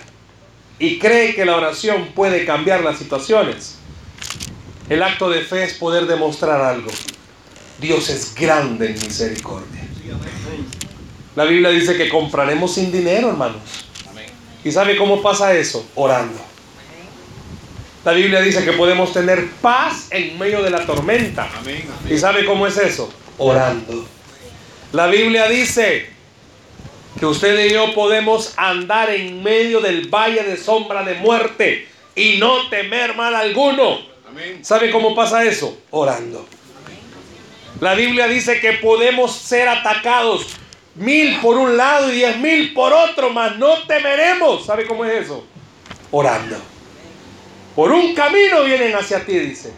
y 0.79 0.99
cree 0.99 1.35
que 1.35 1.47
la 1.47 1.57
oración 1.57 2.09
puede 2.15 2.45
cambiar 2.45 2.85
las 2.85 2.99
situaciones, 2.99 3.77
el 4.91 5.03
acto 5.03 5.31
de 5.31 5.41
fe 5.41 5.65
es 5.65 5.73
poder 5.73 6.07
demostrar 6.07 6.61
algo. 6.61 6.91
Dios 7.81 8.11
es 8.11 8.35
grande 8.35 8.88
en 8.88 8.93
misericordia. 8.93 9.81
La 11.37 11.45
Biblia 11.45 11.71
dice 11.71 11.97
que 11.97 12.11
compraremos 12.11 12.75
sin 12.75 12.93
dinero, 12.93 13.31
hermanos. 13.31 13.62
¿Y 14.62 14.71
sabe 14.71 14.99
cómo 14.99 15.23
pasa 15.23 15.55
eso? 15.55 15.88
Orando. 15.95 16.52
La 18.05 18.12
Biblia 18.12 18.41
dice 18.41 18.65
que 18.65 18.73
podemos 18.73 19.12
tener 19.12 19.49
paz 19.61 20.09
en 20.11 20.37
medio 20.38 20.62
de 20.62 20.71
la 20.71 20.85
tormenta. 20.85 21.49
¿Y 22.11 22.19
sabe 22.19 22.45
cómo 22.45 22.67
es 22.67 22.77
eso? 22.77 23.12
Orando. 23.38 24.07
La 24.93 25.07
Biblia 25.07 25.49
dice 25.49 26.11
que 27.19 27.27
usted 27.27 27.67
y 27.67 27.73
yo 27.73 27.95
podemos 27.95 28.55
andar 28.57 29.09
en 29.11 29.43
medio 29.43 29.81
del 29.81 30.09
valle 30.09 30.43
de 30.43 30.57
sombra 30.57 31.05
de 31.05 31.15
muerte 31.15 31.87
y 32.17 32.38
no 32.38 32.69
temer 32.69 33.15
mal 33.15 33.37
alguno. 33.37 34.01
¿Sabe 34.62 34.91
cómo 34.91 35.15
pasa 35.15 35.45
eso? 35.45 35.79
Orando. 35.91 36.47
La 37.81 37.95
Biblia 37.95 38.27
dice 38.27 38.61
que 38.61 38.73
podemos 38.75 39.33
ser 39.33 39.69
atacados 39.69 40.47
mil 40.97 41.38
por 41.41 41.57
un 41.57 41.77
lado 41.77 42.12
y 42.12 42.17
diez 42.17 42.37
mil 42.38 42.75
por 42.75 42.93
otro, 42.93 43.31
mas 43.31 43.57
no 43.59 43.79
temeremos. 43.87 44.67
¿Sabe 44.67 44.87
cómo 44.87 45.05
es 45.05 45.25
eso? 45.25 45.45
Orando. 46.11 46.72
Por 47.75 47.91
un 47.91 48.15
camino 48.15 48.65
vienen 48.65 48.95
hacia 48.95 49.25
ti, 49.25 49.39
dice. 49.39 49.73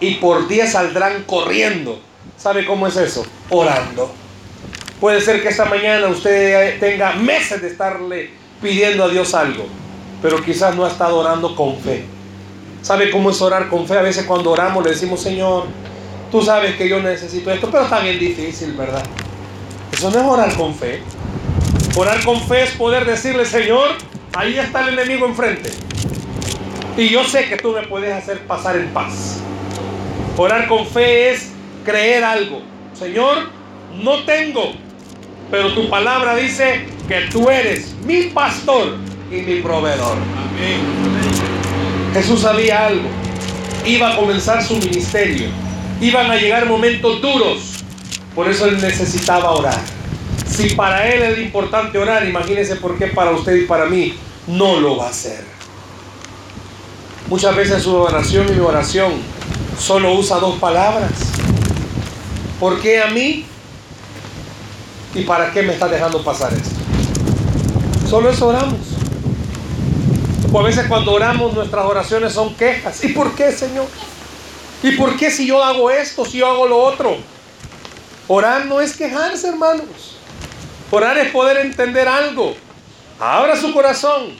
Y 0.00 0.16
por 0.16 0.46
diez 0.46 0.72
saldrán 0.72 1.24
corriendo. 1.24 2.00
¿Sabe 2.36 2.64
cómo 2.64 2.86
es 2.86 2.96
eso? 2.96 3.26
Orando. 3.50 4.12
Puede 5.00 5.20
ser 5.20 5.42
que 5.42 5.48
esta 5.48 5.64
mañana 5.64 6.08
usted 6.08 6.78
tenga 6.80 7.12
meses 7.12 7.62
de 7.62 7.68
estarle 7.68 8.30
pidiendo 8.60 9.04
a 9.04 9.08
Dios 9.08 9.32
algo, 9.34 9.66
pero 10.20 10.42
quizás 10.44 10.74
no 10.74 10.84
ha 10.84 10.88
estado 10.88 11.18
orando 11.18 11.54
con 11.54 11.78
fe. 11.78 12.04
¿Sabe 12.82 13.10
cómo 13.10 13.30
es 13.30 13.40
orar 13.40 13.68
con 13.68 13.86
fe? 13.86 13.98
A 13.98 14.02
veces 14.02 14.24
cuando 14.24 14.50
oramos 14.50 14.84
le 14.84 14.90
decimos, 14.90 15.20
Señor, 15.20 15.66
tú 16.30 16.42
sabes 16.42 16.76
que 16.76 16.88
yo 16.88 17.00
necesito 17.00 17.50
esto, 17.50 17.70
pero 17.70 17.84
está 17.84 18.00
bien 18.00 18.18
difícil, 18.18 18.72
¿verdad? 18.72 19.02
Eso 19.92 20.10
no 20.10 20.18
es 20.18 20.24
orar 20.26 20.54
con 20.54 20.74
fe. 20.74 21.00
Orar 21.96 22.22
con 22.24 22.40
fe 22.46 22.64
es 22.64 22.70
poder 22.72 23.04
decirle, 23.04 23.44
Señor, 23.44 23.90
ahí 24.34 24.58
está 24.58 24.86
el 24.86 24.98
enemigo 24.98 25.26
enfrente. 25.26 25.70
Y 26.98 27.10
yo 27.10 27.22
sé 27.22 27.48
que 27.48 27.56
tú 27.56 27.70
me 27.70 27.86
puedes 27.86 28.12
hacer 28.12 28.40
pasar 28.40 28.76
en 28.76 28.88
paz. 28.88 29.38
Orar 30.36 30.66
con 30.66 30.84
fe 30.84 31.30
es 31.30 31.52
creer 31.84 32.24
algo. 32.24 32.60
Señor, 32.92 33.50
no 34.02 34.24
tengo, 34.24 34.72
pero 35.48 35.72
tu 35.74 35.88
palabra 35.88 36.34
dice 36.34 36.86
que 37.06 37.20
tú 37.30 37.48
eres 37.48 37.94
mi 38.04 38.24
pastor 38.24 38.96
y 39.30 39.36
mi 39.36 39.60
proveedor. 39.60 40.16
Jesús 42.14 42.40
sabía 42.40 42.88
algo. 42.88 43.08
Iba 43.86 44.14
a 44.14 44.16
comenzar 44.16 44.64
su 44.64 44.76
ministerio. 44.76 45.46
Iban 46.00 46.28
a 46.32 46.34
llegar 46.34 46.66
momentos 46.66 47.22
duros. 47.22 47.84
Por 48.34 48.48
eso 48.48 48.66
él 48.66 48.80
necesitaba 48.80 49.52
orar. 49.52 49.80
Si 50.48 50.70
para 50.70 51.08
él 51.08 51.22
es 51.22 51.38
importante 51.38 51.96
orar, 51.96 52.26
imagínese 52.26 52.74
por 52.74 52.98
qué 52.98 53.06
para 53.06 53.30
usted 53.30 53.54
y 53.54 53.66
para 53.66 53.84
mí 53.84 54.14
no 54.48 54.80
lo 54.80 54.96
va 54.96 55.06
a 55.06 55.10
hacer. 55.10 55.57
Muchas 57.28 57.54
veces 57.54 57.82
su 57.82 57.94
oración 57.94 58.48
y 58.48 58.52
mi 58.52 58.60
oración 58.60 59.12
solo 59.78 60.14
usa 60.14 60.38
dos 60.38 60.58
palabras. 60.58 61.12
¿Por 62.58 62.80
qué 62.80 63.02
a 63.02 63.08
mí? 63.08 63.44
¿Y 65.14 65.22
para 65.24 65.52
qué 65.52 65.62
me 65.62 65.74
está 65.74 65.88
dejando 65.88 66.24
pasar 66.24 66.54
esto? 66.54 66.74
Solo 68.08 68.30
eso 68.30 68.48
oramos. 68.48 68.78
O 70.50 70.58
a 70.58 70.62
veces 70.62 70.86
cuando 70.88 71.12
oramos 71.12 71.52
nuestras 71.52 71.84
oraciones 71.84 72.32
son 72.32 72.54
quejas. 72.54 73.04
¿Y 73.04 73.08
por 73.08 73.34
qué, 73.34 73.52
Señor? 73.52 73.86
¿Y 74.82 74.92
por 74.92 75.14
qué 75.18 75.30
si 75.30 75.46
yo 75.46 75.62
hago 75.62 75.90
esto, 75.90 76.24
si 76.24 76.38
yo 76.38 76.48
hago 76.48 76.66
lo 76.66 76.78
otro? 76.78 77.18
Orar 78.26 78.64
no 78.64 78.80
es 78.80 78.96
quejarse, 78.96 79.48
hermanos. 79.48 80.16
Orar 80.90 81.18
es 81.18 81.30
poder 81.30 81.58
entender 81.58 82.08
algo. 82.08 82.54
Abra 83.20 83.54
su 83.60 83.70
corazón. 83.74 84.30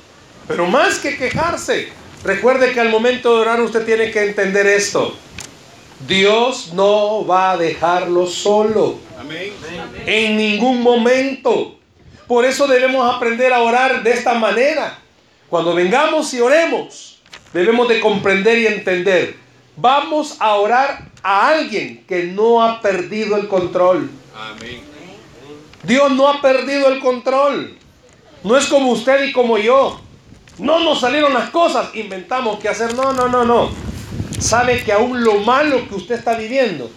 Pero 0.46 0.66
más 0.66 0.98
que 0.98 1.18
quejarse, 1.18 1.97
recuerde 2.24 2.72
que 2.72 2.81
al 2.81 2.90
momento 2.90 3.35
de 3.35 3.40
orar 3.42 3.61
usted 3.61 3.85
tiene 3.85 4.11
que 4.11 4.24
entender 4.24 4.66
esto. 4.66 5.14
Dios 6.07 6.72
no 6.74 7.26
va 7.26 7.52
a 7.52 7.57
dejarlo 7.57 8.26
solo. 8.26 8.98
En 10.07 10.37
ningún 10.37 10.83
momento. 10.83 11.76
Por 12.26 12.44
eso 12.44 12.66
debemos 12.66 13.14
aprender 13.14 13.52
a 13.52 13.62
orar 13.62 14.02
de 14.02 14.12
esta 14.12 14.35
manera. 14.35 14.98
Cuando 15.48 15.74
vengamos 15.74 16.33
y 16.35 16.40
oremos, 16.40 17.20
debemos 17.52 17.88
de 17.88 18.00
comprender 18.00 18.59
y 18.59 18.66
entender. 18.66 19.37
Vamos 19.76 20.37
a 20.38 20.57
orar 20.57 21.09
a 21.22 21.48
alguien 21.48 22.04
que 22.07 22.24
no 22.24 22.62
ha 22.62 22.81
perdido 22.81 23.37
el 23.37 23.48
control. 23.48 24.11
Dios 25.83 26.12
no 26.12 26.28
ha 26.28 26.40
perdido 26.42 26.88
el 26.88 27.00
control. 27.00 27.78
No 28.44 28.57
es 28.57 28.66
como 28.66 28.92
usted 28.92 29.24
y 29.24 29.33
como 29.33 29.57
yo. 29.59 30.00
No 30.59 30.81
nos 30.81 31.01
salieron 31.01 31.33
las 31.33 31.51
cosas, 31.51 31.90
inventamos 31.94 32.59
qué 32.59 32.68
hacer. 32.68 32.94
No, 32.94 33.12
no, 33.12 33.29
no, 33.29 33.44
no. 33.44 33.71
sabe 34.40 34.83
que 34.83 34.92
aún 34.92 35.23
lo 35.23 35.35
malo 35.40 35.88
que 35.88 35.94
usted 35.94 36.16
está 36.16 36.37
viviendo, 36.37 36.90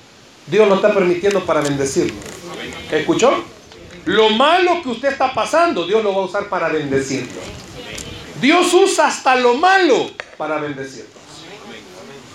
Dios 0.47 0.67
lo 0.67 0.75
está 0.75 0.93
permitiendo 0.93 1.45
para 1.45 1.61
bendecirlo. 1.61 2.19
¿Escuchó? 2.91 3.43
Lo 4.05 4.29
malo 4.31 4.81
que 4.81 4.89
usted 4.89 5.09
está 5.09 5.33
pasando, 5.33 5.85
Dios 5.85 6.03
lo 6.03 6.13
va 6.13 6.23
a 6.23 6.25
usar 6.25 6.49
para 6.49 6.69
bendecirlo. 6.69 7.39
Dios 8.41 8.73
usa 8.73 9.07
hasta 9.07 9.35
lo 9.35 9.53
malo 9.53 10.09
para 10.37 10.57
bendecirnos. 10.57 11.11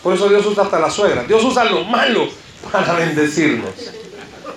Por 0.02 0.14
eso 0.14 0.28
Dios 0.28 0.46
usa 0.46 0.62
hasta 0.62 0.78
la 0.78 0.88
suegra. 0.88 1.24
Dios 1.24 1.42
usa 1.42 1.64
lo 1.64 1.82
malo 1.84 2.28
para 2.70 2.92
bendecirnos. 2.92 3.70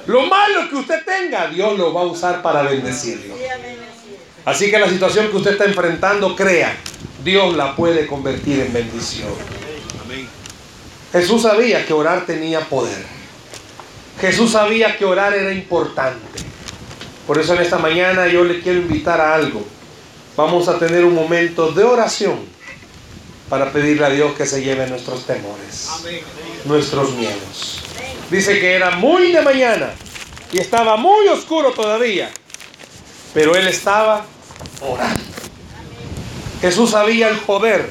Lo 0.05 0.27
malo 0.27 0.69
que 0.69 0.75
usted 0.75 1.03
tenga, 1.03 1.47
Dios 1.47 1.77
lo 1.77 1.91
va 1.93 2.01
a 2.01 2.05
usar 2.05 2.41
para 2.43 2.61
bendecirlo. 2.61 3.35
Así 4.45 4.71
que 4.71 4.79
la 4.79 4.89
situación 4.89 5.29
que 5.29 5.37
usted 5.37 5.51
está 5.51 5.65
enfrentando, 5.65 6.35
crea, 6.35 6.75
Dios 7.23 7.55
la 7.55 7.75
puede 7.75 8.07
convertir 8.07 8.59
en 8.61 8.73
bendición. 8.73 9.29
Jesús 11.11 11.41
sabía 11.41 11.85
que 11.85 11.93
orar 11.93 12.25
tenía 12.25 12.61
poder. 12.61 13.03
Jesús 14.21 14.51
sabía 14.51 14.97
que 14.97 15.05
orar 15.05 15.33
era 15.33 15.51
importante. 15.51 16.39
Por 17.25 17.37
eso 17.37 17.53
en 17.53 17.61
esta 17.61 17.77
mañana 17.77 18.27
yo 18.27 18.43
le 18.43 18.59
quiero 18.61 18.79
invitar 18.79 19.19
a 19.21 19.35
algo. 19.35 19.63
Vamos 20.35 20.67
a 20.67 20.79
tener 20.79 21.05
un 21.05 21.13
momento 21.13 21.71
de 21.71 21.83
oración 21.83 22.39
para 23.49 23.71
pedirle 23.71 24.05
a 24.05 24.09
Dios 24.09 24.33
que 24.35 24.45
se 24.45 24.61
lleve 24.63 24.87
nuestros 24.87 25.25
temores, 25.25 25.89
nuestros 26.65 27.13
miedos. 27.13 27.81
Dice 28.29 28.59
que 28.59 28.73
era 28.73 28.91
muy 28.91 29.31
de 29.31 29.41
mañana 29.41 29.91
y 30.51 30.59
estaba 30.59 30.97
muy 30.97 31.27
oscuro 31.27 31.71
todavía, 31.71 32.29
pero 33.33 33.55
él 33.55 33.67
estaba 33.67 34.25
orando. 34.81 35.23
Jesús 36.61 36.91
sabía 36.91 37.29
el 37.29 37.37
poder 37.37 37.89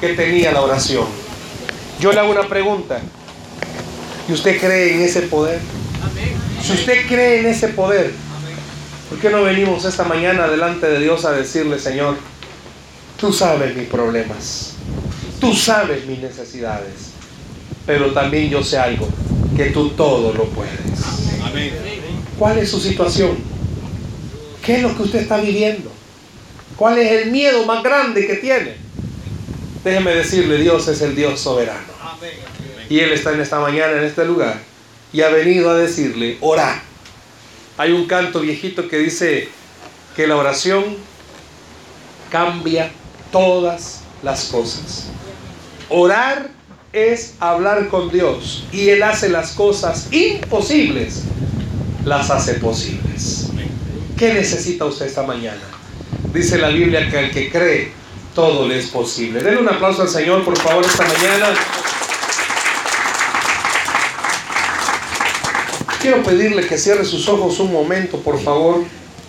que 0.00 0.14
tenía 0.14 0.52
la 0.52 0.62
oración. 0.62 1.06
Yo 2.00 2.12
le 2.12 2.20
hago 2.20 2.30
una 2.30 2.48
pregunta. 2.48 3.00
¿Y 4.28 4.32
usted 4.32 4.60
cree 4.60 4.94
en 4.94 5.02
ese 5.02 5.22
poder? 5.22 5.60
Si 6.62 6.72
usted 6.72 7.06
cree 7.06 7.40
en 7.40 7.46
ese 7.46 7.68
poder, 7.68 8.12
¿por 9.08 9.18
qué 9.18 9.30
no 9.30 9.42
venimos 9.42 9.84
esta 9.84 10.04
mañana 10.04 10.48
delante 10.48 10.86
de 10.86 11.00
Dios 11.00 11.24
a 11.24 11.32
decirle, 11.32 11.78
Señor, 11.78 12.16
tú 13.18 13.32
sabes 13.32 13.74
mis 13.74 13.88
problemas, 13.88 14.74
tú 15.40 15.54
sabes 15.54 16.06
mis 16.06 16.18
necesidades, 16.18 17.12
pero 17.86 18.12
también 18.12 18.50
yo 18.50 18.62
sé 18.62 18.78
algo, 18.78 19.08
que 19.56 19.66
tú 19.66 19.90
todo 19.90 20.32
lo 20.34 20.44
puedes. 20.50 20.72
¿Cuál 22.38 22.58
es 22.58 22.70
su 22.70 22.78
situación? 22.78 23.38
¿Qué 24.68 24.76
es 24.76 24.82
lo 24.82 24.94
que 24.94 25.04
usted 25.04 25.20
está 25.20 25.38
viviendo? 25.38 25.90
¿Cuál 26.76 26.98
es 26.98 27.10
el 27.10 27.30
miedo 27.30 27.64
más 27.64 27.82
grande 27.82 28.26
que 28.26 28.34
tiene? 28.34 28.76
Déjeme 29.82 30.10
decirle, 30.10 30.58
Dios 30.58 30.86
es 30.88 31.00
el 31.00 31.16
Dios 31.16 31.40
soberano. 31.40 31.86
Y 32.90 32.98
Él 32.98 33.12
está 33.12 33.32
en 33.32 33.40
esta 33.40 33.60
mañana, 33.60 33.92
en 33.92 34.04
este 34.04 34.26
lugar, 34.26 34.60
y 35.10 35.22
ha 35.22 35.30
venido 35.30 35.70
a 35.70 35.74
decirle, 35.74 36.36
ora. 36.42 36.82
Hay 37.78 37.92
un 37.92 38.06
canto 38.06 38.40
viejito 38.40 38.88
que 38.88 38.98
dice 38.98 39.48
que 40.14 40.26
la 40.26 40.36
oración 40.36 40.84
cambia 42.30 42.90
todas 43.32 44.02
las 44.22 44.44
cosas. 44.48 45.06
Orar 45.88 46.50
es 46.92 47.36
hablar 47.40 47.88
con 47.88 48.10
Dios 48.10 48.66
y 48.70 48.90
Él 48.90 49.02
hace 49.02 49.30
las 49.30 49.52
cosas 49.52 50.12
imposibles, 50.12 51.22
las 52.04 52.28
hace 52.28 52.52
posibles. 52.56 53.47
¿Qué 54.18 54.34
necesita 54.34 54.84
usted 54.84 55.06
esta 55.06 55.22
mañana? 55.22 55.62
Dice 56.32 56.58
la 56.58 56.70
Biblia 56.70 57.08
que 57.08 57.18
al 57.18 57.30
que 57.30 57.48
cree, 57.50 57.92
todo 58.34 58.66
le 58.66 58.80
es 58.80 58.86
posible. 58.86 59.40
Denle 59.40 59.60
un 59.60 59.68
aplauso 59.68 60.02
al 60.02 60.08
Señor, 60.08 60.44
por 60.44 60.58
favor, 60.58 60.84
esta 60.84 61.06
mañana. 61.06 61.54
Quiero 66.02 66.24
pedirle 66.24 66.66
que 66.66 66.76
cierre 66.76 67.04
sus 67.04 67.28
ojos 67.28 67.60
un 67.60 67.72
momento, 67.72 68.18
por 68.18 68.42
favor. 68.42 68.82